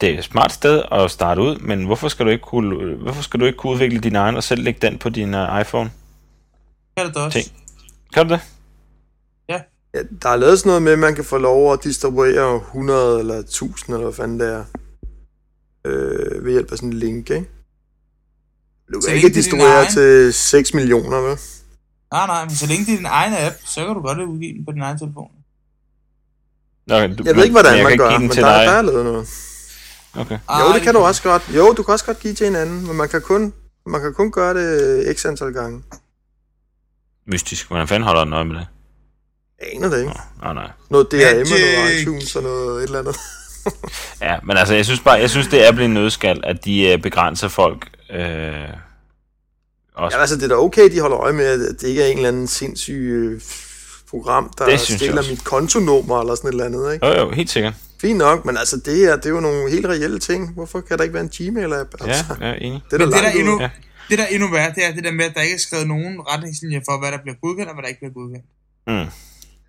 [0.00, 3.22] Det er et smart sted at starte ud, men hvorfor skal du ikke kunne, hvorfor
[3.22, 5.90] skal du ikke kunne udvikle din egen og selv lægge den på din uh, iPhone?
[6.96, 7.38] Kan det også.
[7.38, 7.56] Ting.
[8.14, 8.40] Kan du det?
[9.94, 13.20] Ja, der er lavet sådan noget med, at man kan få lov at distribuere 100
[13.20, 14.64] eller 1000 eller hvad fanden det er.
[15.86, 17.48] Øh, ved hjælp af sådan en link, ikke?
[18.94, 21.38] Du kan ikke er distribuere til 6 millioner, vel?
[22.12, 24.54] Nej, nej, men så længe det er din egen app, så kan du godt udgive
[24.56, 25.30] den på din egen telefon.
[26.86, 28.66] Nå, du, Jeg ved ikke, hvordan man kan gør, give den men til der, dig.
[28.66, 29.28] der er lavet noget.
[30.14, 30.34] Okay.
[30.34, 31.42] Jo, Ej, det kan du også godt.
[31.56, 33.52] Jo, du kan også godt give til en anden, men man kan kun,
[33.86, 35.82] man kan kun gøre det x antal gange.
[37.26, 37.68] Mystisk.
[37.68, 38.66] Hvordan fanden holder den øje med det?
[39.62, 40.12] Jeg aner det ikke.
[40.42, 40.70] Nej, nej.
[40.90, 43.16] Noget DRM og noget iTunes og noget et eller andet.
[44.20, 46.82] Ja, men altså, jeg synes bare, jeg synes, det er blevet en nødskal, at de
[46.92, 47.88] øh, begrænser folk.
[48.10, 48.18] Øh,
[49.94, 50.16] også.
[50.16, 52.16] Ja, altså, det er da okay, de holder øje med, at det ikke er en
[52.16, 53.40] eller anden sindssyg øh,
[54.10, 57.06] program, der stiller mit kontonummer eller sådan et eller andet, ikke?
[57.06, 57.74] Jo, jo, helt sikkert.
[58.00, 60.54] Fint nok, men altså, det her, det er jo nogle helt reelle ting.
[60.54, 61.90] Hvorfor kan der ikke være en Gmail-app?
[62.00, 62.82] Ja, Altså, ja, enig.
[62.90, 63.60] det er Men det der, endnu.
[63.60, 63.70] Ja.
[64.10, 65.88] det der er endnu værre, det er det der med, at der ikke er skrevet
[65.88, 68.46] nogen retningslinjer for, hvad der bliver godkendt, og hvad der ikke bliver godkendt.
[68.86, 69.10] Mm.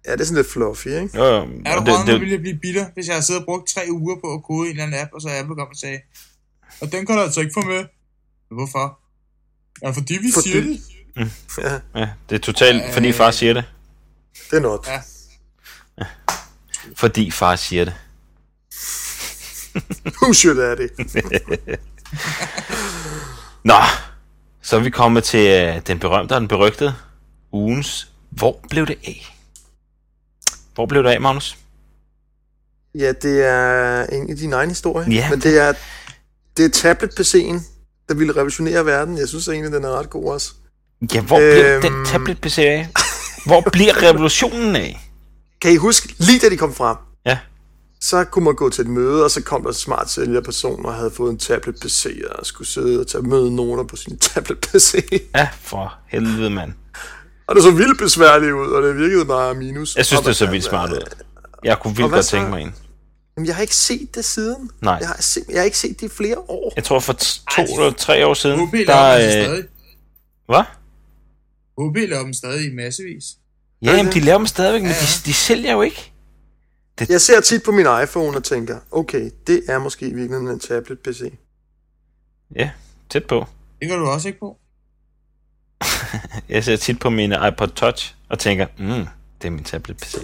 [0.05, 1.09] Ja, det er sådan lidt fluffy, ikke?
[1.17, 1.47] Jo, jo.
[1.65, 3.81] Er du det, det, ville jeg blive bitter, hvis jeg havde siddet og brugt tre
[3.91, 5.99] uger på at kode en eller anden app, og så Apple kom og sagde,
[6.81, 7.85] og den kan du altså ikke få med.
[8.51, 8.99] Hvorfor?
[9.83, 10.81] Ja, fordi vi Fordi- siger det.
[11.57, 13.63] Ja, ja, det er totalt, fordi far siger det.
[14.51, 14.87] det er not.
[14.87, 15.01] Ja.
[16.95, 17.93] Fordi far siger det.
[20.21, 20.89] Who should er det?
[23.63, 23.73] Nå,
[24.61, 26.95] så er vi kommet til øh, den berømte og den berygtede
[27.51, 28.11] ugens.
[28.29, 29.32] Hvor blev det af?
[30.73, 31.57] Hvor blev det af, Magnus?
[32.95, 35.11] Ja, det er en af dine egne historier.
[35.11, 35.29] Ja.
[35.29, 35.73] Men det er,
[36.57, 37.61] det er tablet-PC'en,
[38.09, 39.17] der ville revolutionere verden.
[39.17, 40.53] Jeg synes egentlig, den er ret god også.
[41.13, 41.81] Ja, hvor blev Øhm.
[41.81, 42.87] den tablet-PC af?
[43.45, 45.09] Hvor bliver revolutionen af?
[45.61, 47.37] Kan I huske, lige da de kom frem, Ja.
[48.01, 50.93] så kunne man gå til et møde, og så kom der en smart sælgerperson og
[50.93, 54.95] havde fået en tablet-PC, og skulle sidde og tage mødenoter på sin tablet-PC.
[55.35, 56.73] Ja, for helvede, mand.
[57.47, 59.95] Og det så vildt besværligt ud, og det virkede bare minus.
[59.95, 61.01] Jeg synes, det så vildt smart ud.
[61.63, 62.31] Jeg kunne vildt godt så?
[62.31, 62.75] tænke mig en.
[63.37, 64.69] Jamen, jeg har ikke set det siden.
[64.81, 64.93] Nej.
[64.99, 66.73] Jeg har, se, jeg har ikke set det i flere år.
[66.75, 69.15] Jeg tror for to eller tre år siden, laver der...
[69.15, 69.63] Øh, stadig.
[70.45, 70.63] hvad?
[71.89, 73.23] HB laver dem stadig i massevis.
[73.81, 75.21] Ja, jamen, de laver dem stadigvæk, men Ja, de, ja.
[75.25, 76.11] de sælger jo ikke.
[77.09, 80.59] Jeg ser tit på min iPhone og tænker, okay, det er måske i virkeligheden en
[80.59, 81.33] tablet-PC.
[82.55, 82.71] Ja,
[83.09, 83.45] tæt på.
[83.81, 84.57] Det gør du også ikke på.
[86.49, 89.07] jeg ser tit på mine iPod Touch og tænker, mm,
[89.41, 90.15] det er min tablet-PC.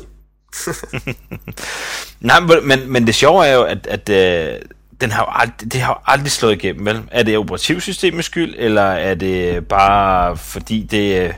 [2.21, 4.59] Nej, men- men, det sjove er jo, at, at øh,
[5.01, 7.01] den har jo aldrig, det har jo aldrig slået igennem, vel?
[7.11, 11.33] Er det operativsystemets skyld, eller er det bare fordi det, øh,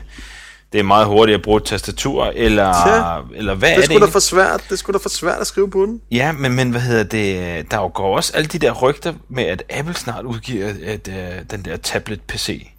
[0.72, 3.84] det er meget hurtigt at bruge et tastatur, eller, Tja, eller hvad Det er det
[3.84, 4.12] sgu da egentlig?
[4.12, 4.64] for svært.
[4.70, 6.00] Det sgu da for svært at skrive på den.
[6.10, 7.70] Ja, men, men hvad hedder det?
[7.70, 11.42] Der jo går også alle de der rygter med, at Apple snart udgiver et, øh,
[11.50, 12.71] den der tablet-PC.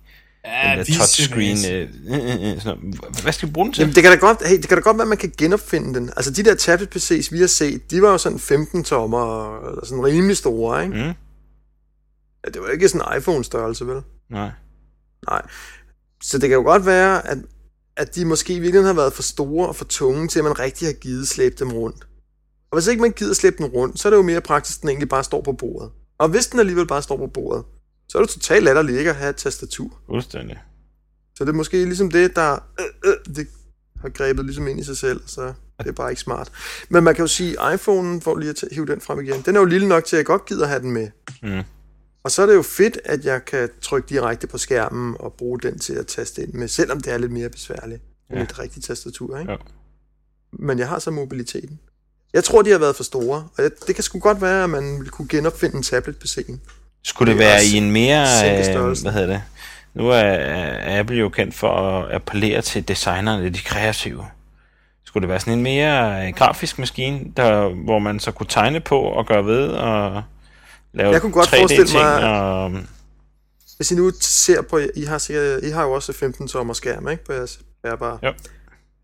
[0.45, 1.57] Ja, den der touchscreen.
[1.71, 2.93] Øh, øh, øh, sådan.
[3.21, 3.81] Hvad skal vi bruge den til?
[3.81, 5.93] Jamen, det kan da godt, hey, det kan da godt være, at man kan genopfinde
[5.93, 6.09] den.
[6.15, 9.85] Altså, de der tablet PC's, vi har set, de var jo sådan 15 tommer, eller
[9.85, 10.95] sådan rimelig store, ikke?
[10.95, 11.13] Mm.
[12.45, 14.01] Ja, det var ikke sådan en iPhone-størrelse, vel?
[14.29, 14.49] Nej.
[15.29, 15.41] Nej.
[16.23, 17.37] Så det kan jo godt være, at,
[17.97, 20.59] at de måske i virkeligheden har været for store og for tunge, til at man
[20.59, 22.07] rigtig har givet slæbe dem rundt.
[22.71, 24.81] Og hvis ikke man gider slæbe den rundt, så er det jo mere praktisk, at
[24.81, 25.91] den egentlig bare står på bordet.
[26.17, 27.65] Og hvis den alligevel bare står på bordet,
[28.09, 29.99] så er det totalt latterligt ikke at have et tastatur.
[30.05, 30.59] Fuldstændig.
[31.35, 33.47] Så det er måske ligesom det, der øh, øh, det
[34.01, 36.51] har grebet ligesom ind i sig selv, så det er bare ikke smart.
[36.89, 39.55] Men man kan jo sige, at iPhone'en, for lige at hive den frem igen, den
[39.55, 41.07] er jo lille nok til, at jeg godt gider have den med.
[41.43, 41.61] Mm.
[42.23, 45.59] Og så er det jo fedt, at jeg kan trykke direkte på skærmen og bruge
[45.59, 48.43] den til at taste ind med, selvom det er lidt mere besværligt end Ja.
[48.43, 49.51] et rigtigt tastatur, ikke?
[49.51, 49.57] Jo.
[50.59, 51.79] Men jeg har så mobiliteten.
[52.33, 54.95] Jeg tror, de har været for store, og det kan sgu godt være, at man
[54.97, 56.57] ville kunne genopfinde en tablet-PC'en.
[57.05, 58.21] Skulle det Det være i en mere...
[58.49, 59.43] Øh, hvad hedder det?
[59.93, 64.25] Nu er, er Apple jo kendt for at appellere til designerne, de kreative.
[65.05, 68.79] Skulle det være sådan en mere øh, grafisk maskine, der, hvor man så kunne tegne
[68.79, 70.23] på og gøre ved og
[70.93, 72.71] lave Jeg kunne godt 3D forestille ting mig- og...
[73.77, 77.07] Hvis I nu ser på, I har, sikkert, I har jo også 15 tommer skærm,
[77.09, 77.25] ikke?
[77.25, 78.19] På jeres bærbare.
[78.23, 78.33] Jo.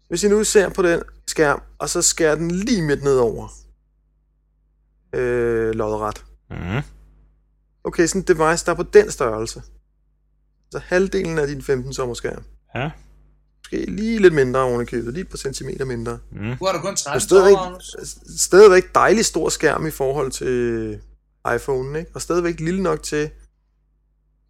[0.10, 3.48] Hvis I nu ser på den skærm, og så skærer den lige midt nedover.
[5.16, 6.24] Øh, lodret.
[6.50, 6.82] Mm.
[7.84, 9.62] Okay, sådan et device, der er på den størrelse.
[10.72, 12.44] Så halvdelen af din 15 tommer skærm.
[12.76, 12.92] Ja.
[13.58, 16.20] Måske lige lidt mindre oven i købet, lige et par centimeter mindre.
[16.32, 16.40] Mm.
[16.40, 17.58] Nu har du kun Det 30 er stadigvæk,
[18.38, 21.00] stadigvæk dejlig stor skærm i forhold til
[21.48, 22.12] iPhone'en, ikke?
[22.14, 23.30] Og stadigvæk lille nok til...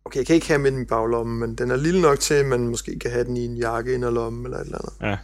[0.05, 2.33] Okay, jeg kan ikke have med den i baglommen, men den er lille nok til,
[2.33, 4.93] at man måske kan have den i en jakke ind lommen eller et eller andet.
[5.01, 5.17] Ja.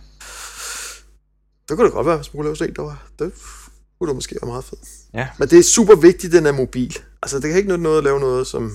[1.69, 3.07] Det kunne da godt være, hvis man kunne lave sådan en, der var.
[3.19, 3.33] Det
[4.05, 4.81] kunne da måske være meget fedt.
[5.13, 5.27] Ja.
[5.39, 6.97] Men det er super vigtigt, den er mobil.
[7.23, 8.71] Altså, det kan ikke nytte noget at lave noget, som...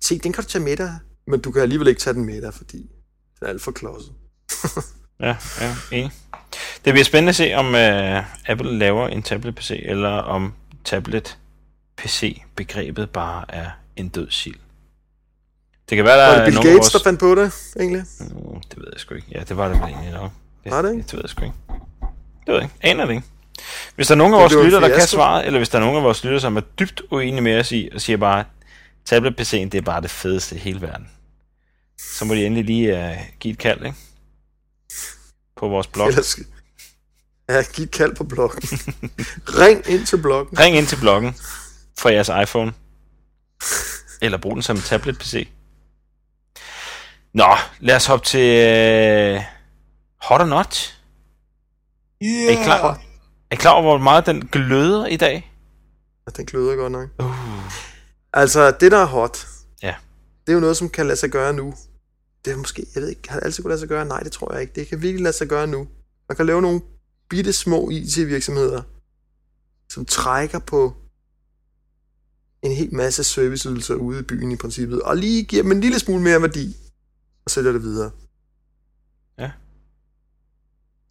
[0.00, 2.42] Se, den kan du tage med dig, men du kan alligevel ikke tage den med
[2.42, 2.76] dig, fordi
[3.38, 4.12] den er alt for klodset.
[5.20, 6.10] Ja, ja, enig.
[6.84, 10.52] Det bliver spændende at se, om uh, Apple laver en tablet-PC, eller om
[10.84, 14.56] tablet-PC-begrebet bare er en død sild.
[15.88, 17.02] Det kan være, der Var det Bill Gates, der vores...
[17.04, 18.04] fandt på det, egentlig?
[18.20, 19.26] Mm, det ved jeg sgu ikke.
[19.30, 20.30] Ja, det var det vel egentlig nok.
[20.66, 21.02] Var det ikke?
[21.02, 21.56] Det ved jeg sgu ikke.
[22.46, 22.74] Det ved jeg ikke.
[22.80, 23.26] Aner det ikke.
[23.94, 25.96] Hvis der er nogen af vores lytter, der kan svare, eller hvis der er nogen
[25.96, 28.44] af vores lytter, som er dybt uenige med os i, og siger bare,
[29.04, 31.10] tablet-PC'en, det er bare det fedeste i hele verden.
[31.98, 33.96] Så må de endelig lige uh, give et kald, ikke?
[35.56, 36.08] På vores blog.
[36.08, 36.38] Ellers...
[37.48, 38.62] Ja, giv et kald på bloggen.
[39.60, 40.58] Ring ind til bloggen.
[40.58, 41.34] Ring ind til bloggen
[41.98, 42.72] fra jeres iPhone.
[44.22, 45.48] Eller brug den som tablet-PC.
[47.34, 49.42] Nå, lad os hoppe til uh,
[50.22, 50.98] Hot or Not.
[52.22, 52.54] Yeah.
[52.54, 53.00] Er I klar?
[53.50, 55.52] Er I klar over, hvor meget den gløder i dag?
[56.26, 57.08] Ja, den gløder godt nok.
[57.18, 57.76] Uh.
[58.32, 59.46] Altså, det der er hot,
[59.82, 59.94] Ja.
[60.46, 61.74] det er jo noget, som kan lade sig gøre nu.
[62.44, 64.04] Det er måske, jeg ved ikke, har det altid kunne lade sig gøre?
[64.04, 64.72] Nej, det tror jeg ikke.
[64.74, 65.88] Det kan virkelig lade sig gøre nu.
[66.28, 66.80] Man kan lave nogle
[67.30, 68.82] bitte små IT-virksomheder,
[69.92, 70.94] som trækker på
[72.62, 75.98] en hel masse serviceydelser ude i byen i princippet, og lige giver dem en lille
[75.98, 76.76] smule mere værdi,
[77.44, 78.10] og sælger det videre.
[79.38, 79.50] Ja.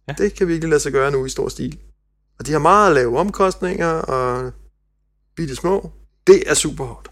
[0.08, 0.12] Ja.
[0.18, 1.78] Det kan virkelig lade sig gøre nu i stor stil.
[2.38, 4.52] Og de har meget lave omkostninger, og
[5.36, 5.92] bitte små.
[6.26, 7.08] Det er super hot.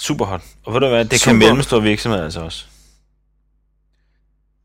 [0.00, 0.42] Super hot.
[0.64, 1.30] Og ved du hvad, det Super.
[1.30, 2.66] kan mellemstore virksomheder altså også.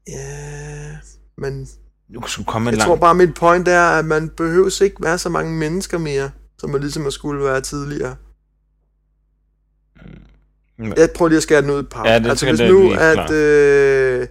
[0.08, 0.98] Ja,
[1.38, 1.68] men
[2.16, 2.88] Du skulle komme jeg langt.
[2.88, 6.70] tror bare, mit point er, at man behøver ikke være så mange mennesker mere, som
[6.70, 8.16] man ligesom skulle være tidligere.
[10.80, 10.94] Mm.
[10.98, 12.08] Jeg prøver lige at skære den ud i par.
[12.08, 14.28] Ja, det altså hvis nu, at øh,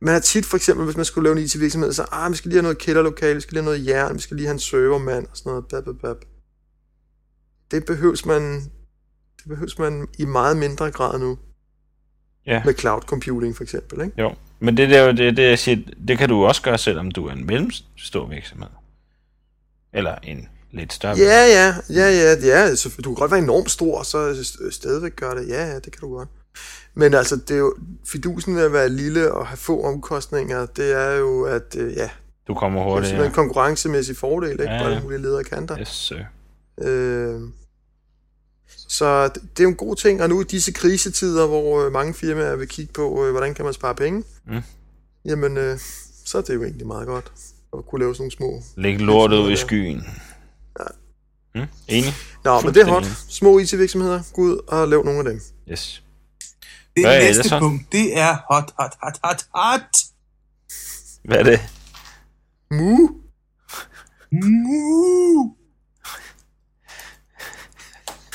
[0.00, 2.48] man har tit for eksempel, hvis man skulle lave en IT-virksomhed, så ah, vi skal
[2.48, 4.58] lige have noget kælderlokale, vi skal lige have noget jern, vi skal lige have en
[4.58, 5.64] servermand og sådan noget.
[5.66, 6.16] Bab, bab, bab.
[7.70, 8.54] Det behøves man,
[9.36, 11.38] det behøves man i meget mindre grad nu.
[12.46, 12.62] Ja.
[12.64, 14.20] Med cloud computing for eksempel, ikke?
[14.22, 15.76] Jo, men det er jo det, det, jeg siger,
[16.08, 18.68] det kan du også gøre, selvom du er en mellemstor virksomhed.
[19.92, 22.74] Eller en lidt større Ja, ja, ja, ja, ja.
[22.74, 25.48] Så du kan godt være enormt stor, og så st- stadigvæk gøre det.
[25.48, 26.28] Ja, ja, det kan du godt.
[26.94, 27.74] Men altså, det er jo,
[28.06, 32.10] fidusen ved at være lille og have få omkostninger, det er jo, at øh, ja,
[32.46, 33.08] Du kommer det er hurtigt.
[33.08, 33.34] simpelthen en Ja.
[33.42, 34.62] konkurrencemæssig fordel, ikke?
[34.64, 34.82] Ja, Ja, ja.
[34.82, 35.78] På alle mulige ledere kanter.
[35.80, 36.18] Yes, sir.
[36.82, 37.40] Øh,
[38.88, 42.14] så det, er jo en god ting, og nu i disse krisetider, hvor øh, mange
[42.14, 44.62] firmaer vil kigge på, øh, hvordan kan man spare penge, Mm.
[45.24, 45.78] jamen, øh,
[46.24, 47.32] så er det jo egentlig meget godt
[47.78, 48.62] at kunne lave sådan nogle små...
[48.82, 49.56] Læg lortet ud i Ja.
[49.56, 50.02] skyen.
[51.54, 52.12] Mm, enig?
[52.44, 53.04] Nå, men det er hot.
[53.28, 55.40] Små IT-virksomheder, gå ud og lav nogle af dem.
[55.70, 56.02] Yes.
[57.02, 57.58] Det Hvad næste det så?
[57.58, 59.96] punkt, det er hot, hot, hot, hot, hot.
[61.24, 61.60] Hvad er det?
[62.70, 63.08] Moo!
[64.32, 65.54] Moo.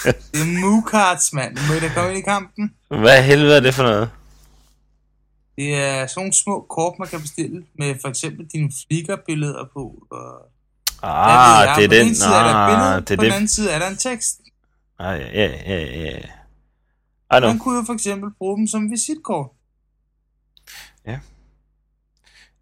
[0.04, 1.58] Det er Moo Cards, mand.
[1.68, 2.72] Må I da komme ind i kampen?
[2.88, 4.10] Hvad helvede er det for noget?
[5.58, 9.94] Det er sådan nogle små kort, man kan bestille, med for eksempel dine flickr-billeder på.
[10.12, 10.52] Og
[11.04, 12.16] Ah, det er den.
[12.16, 13.36] side er et Ah, det er på den det.
[13.36, 14.40] anden side er der en tekst.
[15.00, 16.18] Ah, ja, ja, ja, ja.
[17.38, 17.50] I know.
[17.50, 19.48] Man kunne jo for eksempel bruge dem som visitkort.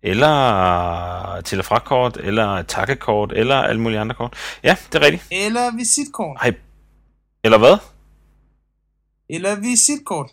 [0.06, 4.34] Eller til- og frakort, eller takkekort, eller alle mulige andre kort.
[4.64, 5.28] Ja, det er rigtigt.
[5.32, 6.38] Eller visitkort.
[6.42, 6.56] Ej.
[7.44, 7.78] Eller hvad?
[9.30, 10.32] Eller visitkort.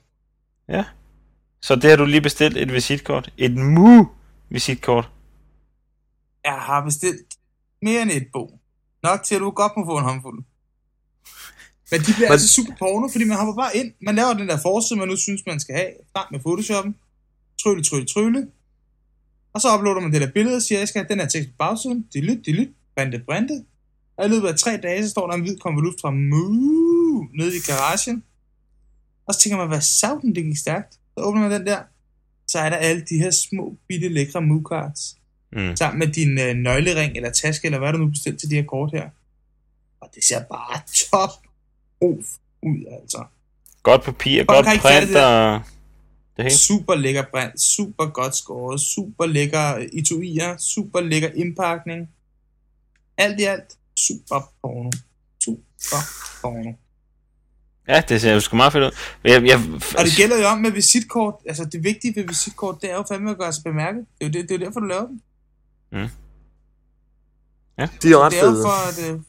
[0.69, 0.85] Ja.
[1.63, 3.33] Så det har du lige bestilt et visitkort.
[3.39, 5.11] Et mu-visitkort.
[6.45, 7.35] Jeg har bestilt
[7.83, 8.61] mere end et bog.
[9.03, 10.45] Nok til, at du godt må få en håndfuld.
[11.91, 13.93] Men de bliver Men- altså super porno, fordi man hopper bare ind.
[14.03, 15.91] Man laver den der forside, man nu synes, man skal have.
[16.17, 16.95] Frem med Photoshoppen.
[17.63, 18.47] Trylle, trylle, trylle.
[19.53, 21.49] Og så uploader man det der billede og siger, jeg skal have den her tekst
[21.51, 22.07] på bagsiden.
[22.15, 23.65] Delete, delete, brænde, brænde.
[24.17, 27.57] Og i løbet af tre dage, så står der en hvid konvolut fra Moo nede
[27.57, 28.23] i garagen.
[29.27, 30.93] Og så tænker man, hvad savden, det gik stærkt.
[30.95, 31.79] Så åbner man den der.
[32.49, 35.17] Så er der alle de her små, bitte, lækre Moo cards
[35.53, 35.77] Mm.
[35.77, 38.65] sammen med din øh, nøglering eller taske, eller hvad du nu bestilt til de her
[38.65, 39.09] kort her.
[40.01, 41.31] Og det ser bare top
[42.03, 42.27] ruf
[42.63, 43.25] ud, altså.
[43.83, 45.61] Godt papir, godt fattet print det og
[46.37, 46.57] det hele.
[46.59, 52.09] Super lækker brand, super godt skåret, super lækker øh, etuier, super lækker indpakning.
[53.19, 54.91] Alt i alt, super porno.
[55.45, 55.97] Super
[56.43, 56.73] porno.
[57.89, 58.91] Ja, det ser jo sgu meget fedt ud.
[59.25, 59.59] Jeg, jeg,
[59.99, 63.05] Og det gælder jo om med visitkort, altså det vigtige ved visitkort, det er jo
[63.09, 64.07] fandme at gøre sig bemærket.
[64.19, 65.21] Det er jo, det, det er jo derfor, du laver dem.
[68.03, 68.63] De er ret Det er jo fede.
[68.63, 69.21] for, at, øh,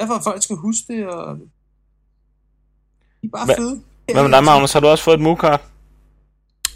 [0.00, 1.38] derfor, at folk skal huske det, og
[3.22, 3.80] de er bare Hvad- fede.
[4.12, 4.72] Hvad med dig, Magnus?
[4.72, 5.60] Har du også fået et mu-kart?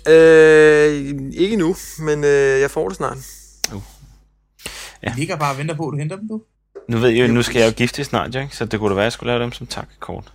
[0.09, 3.17] Øh, ikke nu, men øh, jeg får det snart.
[5.05, 6.43] De ligger bare og venter på, at du henter dem, du.
[6.89, 8.57] Nu ved jeg jo, nu skal jeg jo gifte snart, jo, ikke?
[8.57, 10.33] Så det kunne da være, at jeg skulle lave dem som takkekort.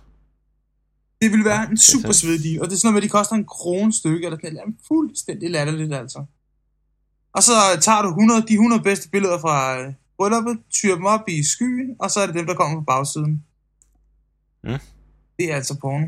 [1.22, 3.08] Det vil være en super svedig deal, og det er sådan noget med, at de
[3.08, 6.24] koster en krone stykke, eller sådan noget fuldstændig latterligt, altså.
[7.34, 11.20] Og så tager du 100, de 100 bedste billeder fra øh, brylluppet, tyrer dem op
[11.28, 13.44] i skyen, og så er det dem, der kommer på bagsiden.
[14.64, 14.78] Mm.
[15.38, 16.06] Det er altså porno.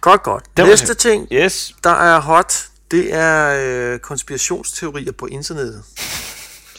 [0.00, 0.44] Godt, godt.
[0.56, 1.76] Det Næste ting, Yes.
[1.84, 3.60] der er hot, det er
[3.92, 5.84] øh, konspirationsteorier på internettet.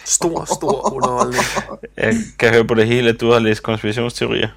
[0.05, 1.43] Stor, stor underholdning.
[1.97, 4.49] Jeg kan høre på det hele, at du har læst konspirationsteorier.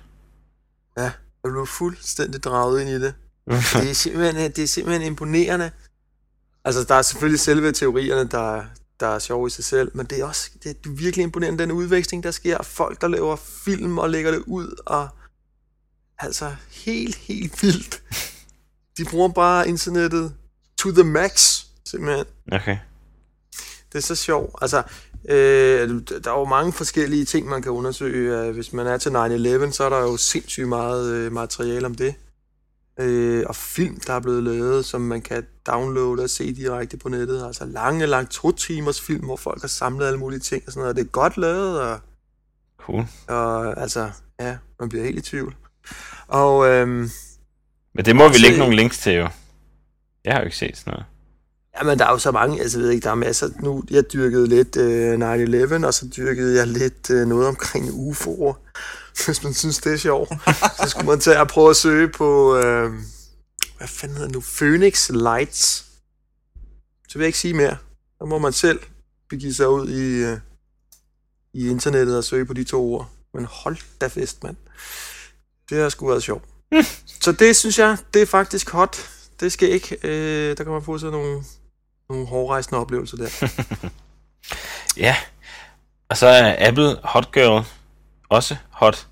[0.99, 1.11] Ja,
[1.43, 3.15] og du er fuldstændig draget ind i det.
[3.83, 5.71] Det er simpelthen, det er simpelthen imponerende.
[6.65, 8.63] Altså, der er selvfølgelig selve teorierne, der,
[9.01, 11.73] der er sjove i sig selv, men det er også det er virkelig imponerende, den
[11.73, 12.63] udveksling, der sker.
[12.63, 15.09] Folk, der laver film og lægger det ud, og
[16.21, 18.03] altså helt, helt vildt.
[18.99, 20.35] De bruger bare internettet
[20.79, 22.25] to the max, simpelthen.
[22.53, 22.77] Okay.
[23.93, 24.55] Det er så sjovt.
[24.63, 24.83] Altså,
[25.29, 28.41] øh, der er jo mange forskellige ting, man kan undersøge.
[28.41, 31.95] Øh, Hvis man er til 9-11, så er der jo sindssygt meget øh, materiale om
[31.95, 32.15] det.
[33.01, 37.09] Øh, og film, der er blevet lavet, som man kan downloade og se direkte på
[37.09, 37.47] nettet.
[37.47, 40.81] Altså lange, lange to timers film, hvor folk har samlet alle mulige ting og sådan
[40.83, 40.97] noget.
[40.97, 42.01] Det er godt lavet, og,
[42.79, 43.05] Cool.
[43.29, 45.57] og altså, ja, man bliver helt i tvivl.
[46.29, 47.11] Og øhm,
[47.95, 49.29] Men det må vi lægge nogle links til, jo.
[50.25, 51.07] Jeg har jo ikke set sådan noget.
[51.79, 53.49] Jamen, der er jo så mange, altså jeg ved ikke, der er masser.
[53.61, 58.55] Nu, jeg dyrkede lidt øh, 9-11, og så dyrkede jeg lidt øh, noget omkring UFO'er.
[59.27, 60.29] Hvis man synes, det er sjovt,
[60.83, 62.93] så skulle man tage og prøve at søge på, øh,
[63.79, 65.87] hvad fanden hedder nu, Phoenix Lights.
[67.09, 67.77] Så vil jeg ikke sige mere.
[68.19, 68.81] Så må man selv
[69.29, 70.39] begive sig ud i, øh,
[71.55, 73.11] i internettet og søge på de to ord.
[73.35, 74.57] Men hold da fest, mand.
[75.71, 76.45] Det har sgu været sjovt.
[77.25, 79.11] så det synes jeg, det er faktisk hot.
[79.41, 79.99] Det skal ikke.
[80.03, 81.45] Øh, der kan man få sådan nogle,
[82.11, 83.29] nogle hårdrejsende oplevelser der.
[84.97, 85.17] Ja.
[86.09, 87.65] Og så er Apple Hot Girl
[88.29, 89.07] også hot.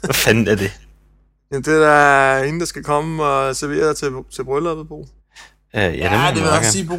[0.00, 0.72] Hvad fanden er det?
[1.52, 5.00] Ja, det er der en, der skal komme og servere til, til brylluppet, Bo.
[5.00, 5.06] Uh,
[5.72, 6.96] ja, det, Ja, man det vil nok jeg også sige, Bo.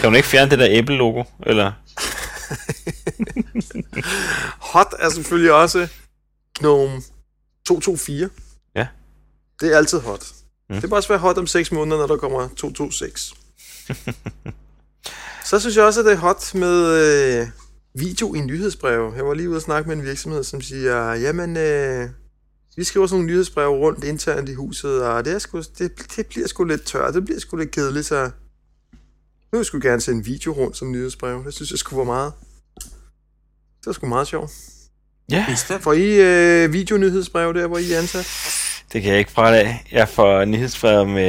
[0.00, 1.24] Kan hun ikke fjerne det der Apple-logo?
[1.46, 1.72] Eller?
[4.58, 5.88] Hot er selvfølgelig også
[6.58, 7.02] Gnome
[7.66, 8.30] 224.
[8.76, 8.86] Ja.
[9.60, 10.34] Det er altid hot.
[10.70, 10.80] Mm.
[10.80, 13.36] Det må også være hot om 6 måneder, når der kommer 226.
[15.44, 16.88] Så synes jeg også, at det er hot med
[17.40, 17.48] øh,
[17.94, 19.12] video i nyhedsbreve.
[19.12, 22.08] Jeg var lige ude og snakke med en virksomhed, som siger, jamen, øh,
[22.76, 26.26] vi skriver sådan nogle nyhedsbreve rundt internt i huset, og det, er sgu, det, det
[26.26, 28.30] bliver sgu lidt tørt, det bliver sgu lidt kedeligt, så
[29.52, 31.44] nu vil jeg gerne sende en video rundt som nyhedsbrev.
[31.44, 32.32] Det synes jeg skulle være meget.
[33.80, 34.50] Det var sgu meget sjovt.
[35.30, 35.82] Ja, Bestemt.
[35.82, 38.28] Får I øh, videonyhedsbrev der, hvor I er ansat?
[38.92, 39.84] det kan jeg ikke fra af.
[39.92, 41.24] Jeg får nyhedsbrevet med...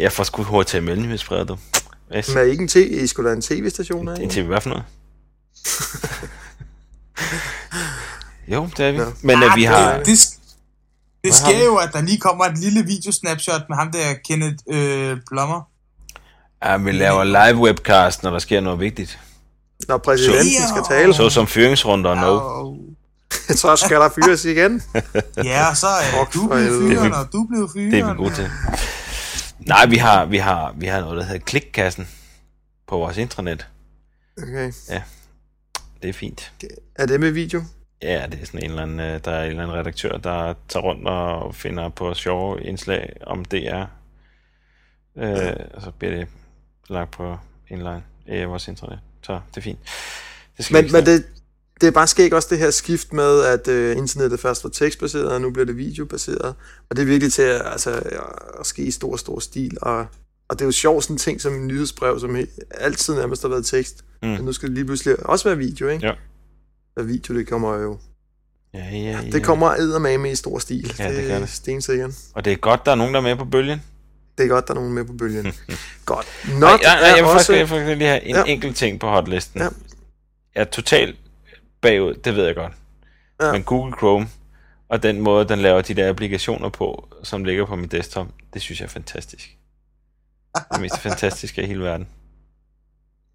[0.00, 1.58] Jeg får sgu HTML-nyhedsbrevet, du.
[2.10, 4.16] Men er I ikke en, t- I skulle da en tv-station af?
[4.20, 4.84] En TV, hvad for noget?
[8.54, 8.98] jo, det er vi.
[8.98, 9.04] Nå.
[9.22, 9.96] Men øh, vi har...
[9.96, 10.18] Det, det,
[11.24, 15.16] det sker jo, at der lige kommer et lille videosnapshot med ham der, Kenneth øh,
[15.30, 15.60] Blommer.
[16.64, 19.18] Ja, vi laver live webcast, når der sker noget vigtigt.
[19.88, 22.74] Når præsidenten Så- skal tale, Så som fyringsrunder og no.
[23.62, 24.82] Så skal der fyres igen.
[25.36, 26.90] ja, så er Fuck du helvede.
[26.90, 27.92] fyren, og du blev fyren.
[27.92, 28.50] Det er vi gode til.
[29.58, 32.08] Nej, vi har, vi har, vi har noget, der hedder klikkassen
[32.86, 33.66] på vores intranet.
[34.42, 34.72] Okay.
[36.02, 36.52] Det er fint.
[36.94, 37.62] Er det med video?
[38.02, 40.54] Ja, det er sådan en eller anden, øh, der er en eller anden redaktør, der
[40.68, 43.84] tager rundt og finder på sjove indslag om DR.
[45.18, 46.28] Øh, og så bliver det
[46.88, 47.38] lagt på
[47.68, 48.98] inline i vores internet.
[49.22, 49.78] Så det er fint.
[50.56, 51.24] Det skal Men, men det,
[51.80, 55.28] det er bare sket også det her skift med, at øh, internettet først var tekstbaseret,
[55.32, 56.54] og nu bliver det videobaseret.
[56.90, 57.90] Og det er virkelig til at, altså,
[58.60, 59.78] at ske i stor, stor stil.
[59.82, 59.98] Og,
[60.48, 62.36] og det er jo sjovt sådan en ting som en nyhedsbrev, som
[62.70, 64.04] altid nærmest har været tekst.
[64.22, 64.28] Mm.
[64.28, 66.06] Men nu skal det lige pludselig også være video, ikke?
[66.06, 66.12] Ja.
[66.96, 67.98] Og video, det kommer jo...
[68.74, 69.20] Ja, ja, ja.
[69.32, 70.94] Det kommer eddermame i stor stil.
[70.98, 71.42] Ja, det gør det.
[71.42, 72.10] er stensikkert.
[72.34, 73.82] Og det er godt, der er nogen, der er med på bølgen.
[74.38, 75.46] Det er godt, der er nogen med på bølgen.
[76.06, 76.26] godt.
[76.48, 77.76] Not Nej, nej, nej, jeg vil faktisk, også...
[77.76, 78.42] jeg vil lige have en Ja.
[78.46, 79.60] enkelt ting på hotlisten.
[79.60, 79.68] Ja.
[80.54, 81.16] Jeg er totalt
[81.86, 82.72] bagud, det ved jeg godt.
[83.42, 83.52] Ja.
[83.52, 84.28] Men Google Chrome
[84.88, 88.62] og den måde, den laver de der applikationer på, som ligger på min desktop, det
[88.62, 89.56] synes jeg er fantastisk.
[90.72, 92.08] Det mest fantastiske i hele verden.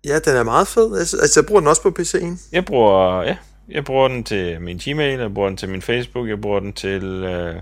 [0.05, 0.99] Ja, den er meget fed.
[0.99, 2.49] Altså, jeg bruger den også på PC'en.
[2.51, 3.37] Jeg bruger, ja,
[3.69, 6.73] jeg bruger den til min Gmail, jeg bruger den til min Facebook, jeg bruger den
[6.73, 7.61] til, øh, øh,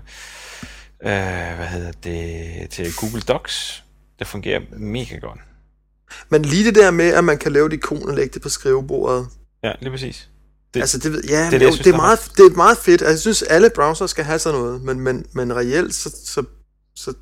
[1.56, 3.84] hvad hedder det, til Google Docs.
[4.18, 5.40] Det fungerer mega godt.
[6.28, 8.48] Men lige det der med, at man kan lave et ikon og lægge det på
[8.48, 9.26] skrivebordet.
[9.64, 10.30] Ja, lige præcis.
[10.74, 12.78] Det- altså, det, ja, det, det, jeg jo, synes, det, er meget, det er meget
[12.78, 13.02] fedt.
[13.02, 14.82] Altså, jeg synes, alle browser skal have sådan noget.
[14.82, 16.42] Men, men, men reelt, så, så,
[16.96, 17.12] så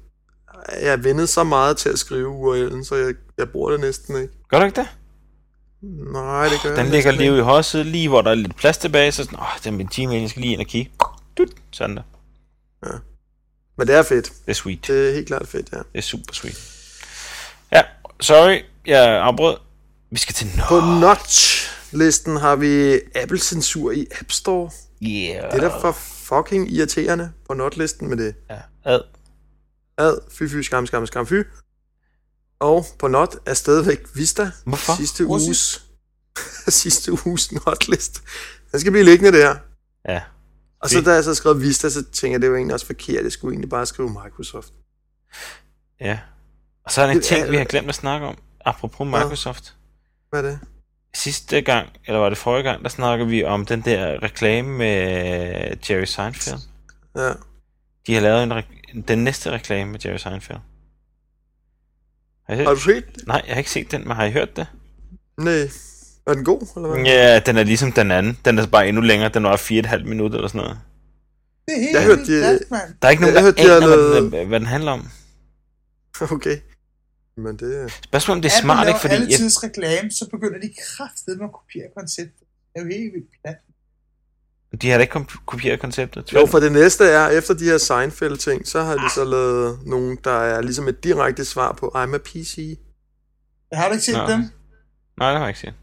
[0.69, 4.17] er jeg vendet så meget til at skrive URL'en, så jeg, jeg bruger det næsten
[4.23, 4.35] ikke.
[4.51, 4.89] Gør du ikke det?
[6.13, 8.57] Nej, det gør Den jeg ligger lige i højre side, lige hvor der er lidt
[8.57, 10.91] plads tilbage, så sådan, åh, det er min Gmail, jeg skal lige ind og kigge.
[11.39, 12.03] Dut, sådan der.
[13.79, 14.25] Men det er fedt.
[14.25, 14.87] Det er sweet.
[14.87, 15.77] Det er helt klart fedt, ja.
[15.79, 16.59] Det er super sweet.
[17.73, 17.83] Ja,
[18.21, 19.57] sorry, jeg afbrød.
[20.11, 21.15] Vi skal til På Nå.
[21.93, 24.71] Notch-listen har vi Apple-censur i App Store.
[25.03, 25.53] Yeah.
[25.53, 28.35] Det er da for fucking irriterende på Not-listen med det.
[28.51, 29.01] Ja, ad.
[29.99, 31.43] Ad, fy fy, skam, skam, skam, fy.
[32.61, 34.51] Og på Not er stadigvæk Vista.
[34.65, 34.97] Hvorfor?
[34.97, 35.49] Sidste Russi.
[35.49, 35.85] uges,
[36.83, 38.23] sidste uges Not-list.
[38.73, 39.57] Den skal blive liggende der.
[40.09, 40.23] Ja.
[40.83, 43.25] Og så da jeg så skrev Vista, så tænker jeg, det var egentlig også forkert.
[43.25, 44.73] Jeg skulle egentlig bare skrive Microsoft.
[46.01, 46.19] Ja.
[46.85, 48.39] Og så er der en ting, vi har glemt at snakke om.
[48.65, 49.75] Apropos Microsoft.
[50.31, 50.59] Hvad er det?
[51.19, 54.93] Sidste gang, eller var det forrige gang, der snakkede vi om den der reklame med
[55.91, 56.57] Jerry Seinfeld.
[57.17, 57.33] Ja.
[58.07, 60.59] De har lavet en re- den næste reklame med Jerry Seinfeld.
[62.49, 63.05] Har I Har du set?
[63.15, 63.27] det?
[63.27, 64.67] Nej, jeg har ikke set den, men har I hørt det?
[65.39, 65.61] Nej.
[66.27, 67.05] Er den god, eller hvad?
[67.05, 68.39] Ja, den er ligesom den anden.
[68.45, 69.29] Den er bare endnu længere.
[69.29, 70.79] Den var 4,5 minutter eller sådan noget.
[71.67, 72.59] Det er helt Jeg hørte, de-.
[73.03, 73.87] Der er ikke nogen, Jeg der hørte, de har aner,
[74.31, 75.09] hvad, den, hvad den handler om.
[76.21, 76.57] Okay.
[77.39, 77.89] Men det er...
[78.05, 79.01] Spørgsmålet om det er smart, ikke?
[79.01, 82.47] Fordi alle jeg, tids reklame, så begynder de kraftigt med at kopiere konceptet.
[82.73, 83.57] Det er jo helt vildt plat.
[84.83, 86.33] de har da ikke kopieret konceptet.
[86.33, 90.19] Jo, for det næste er, efter de her Seinfeld-ting, så har de så lavet nogen,
[90.25, 92.79] der er ligesom et direkte svar på I'm a PC.
[93.73, 94.27] Har du ikke set Nå.
[94.33, 94.41] dem?
[95.19, 95.75] Nej, det har jeg ikke set.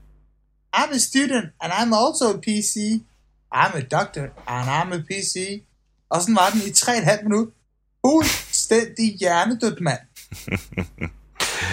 [0.75, 2.75] I'm a student, and I'm also a PC.
[3.55, 5.63] I'm a doctor, and I'm a PC.
[6.09, 7.51] Og sådan var den i 3,5 minutter.
[8.05, 9.99] Fuldstændig hjernedødt, mand.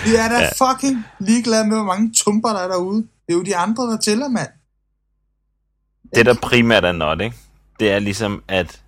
[0.05, 0.49] Vi er da Ja.
[0.73, 2.97] fucking ligeglade med, hvor mange tumper der er derude.
[2.99, 4.49] Det er jo de andre, der tæller, mand.
[6.15, 7.37] Det, der primært er not, ikke?
[7.81, 8.83] Det er ligesom at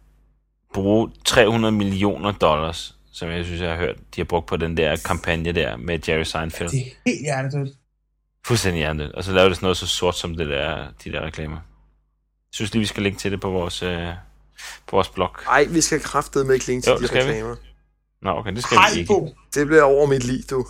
[0.74, 4.76] bruge 300 millioner dollars, som jeg synes, jeg har hørt, de har brugt på den
[4.76, 6.68] der kampagne der med Jerry Seinfeld.
[6.70, 7.76] Det er helt hjernedødt.
[8.46, 9.12] Fuldstændig hjernet.
[9.12, 11.56] Og så laver det sådan noget så sort som det der, de der reklamer.
[11.56, 14.08] Jeg synes lige, vi skal linke til det på vores, øh,
[14.86, 15.30] på vores blog.
[15.48, 17.30] Ej, vi skal kraftedeme med klinge til Jo, de skal vi.
[17.30, 17.56] reklamer.
[18.22, 19.08] Nå, okay, det skal vi Hej, ikke.
[19.08, 19.34] Bo.
[19.54, 20.66] Det bliver over mit liv, du.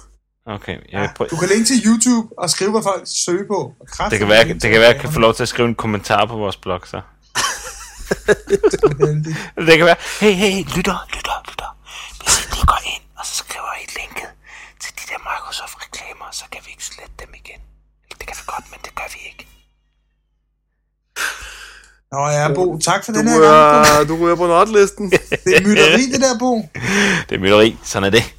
[0.46, 1.28] Okay, jeg Ja, vil prøve.
[1.28, 3.72] du kan linke til YouTube og skrive, hvad folk søger på.
[3.80, 5.68] Og Det kan være, det kan være, at jeg kan få lov til at skrive
[5.68, 7.00] en kommentar på vores blog, så.
[9.68, 11.70] Det kan være, hey, hey, lytter, lytter, lytter.
[12.22, 14.30] Hvis I lige går ind, og så skriver I linket
[14.82, 17.60] til de der Microsoft-reklamer, så kan vi ikke slette dem igen.
[18.18, 19.44] Det kan vi godt, men det gør vi ikke.
[22.12, 24.08] Nå ja, Bo, tak for Du den her gang.
[24.08, 25.10] du rører på notlisten.
[25.10, 25.20] Det
[25.56, 26.52] er mytteri, det der, Bo.
[27.28, 27.76] Det er mytteri.
[27.82, 28.33] Sådan er det.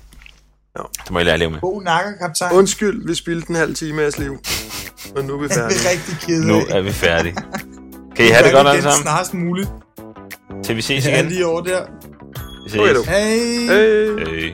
[0.78, 0.84] Ja.
[1.04, 1.60] Det må jeg lære at leve med.
[1.60, 2.54] Bo nakker, kaptajn.
[2.56, 4.38] Undskyld, vi spildte en halv time af jeres liv.
[5.16, 5.90] Men nu er vi Det er færdige.
[5.90, 6.48] rigtig kedeligt.
[6.48, 7.36] Nu er vi færdige.
[8.16, 9.02] Kan I have det godt alle sammen?
[9.02, 9.70] Snarest muligt.
[10.64, 11.26] Til vi ses Ja, igen.
[11.32, 11.86] lige over der.
[12.64, 13.06] Vi ses.
[13.08, 13.20] Hej.
[13.20, 14.20] Hey.
[14.28, 14.54] Hey.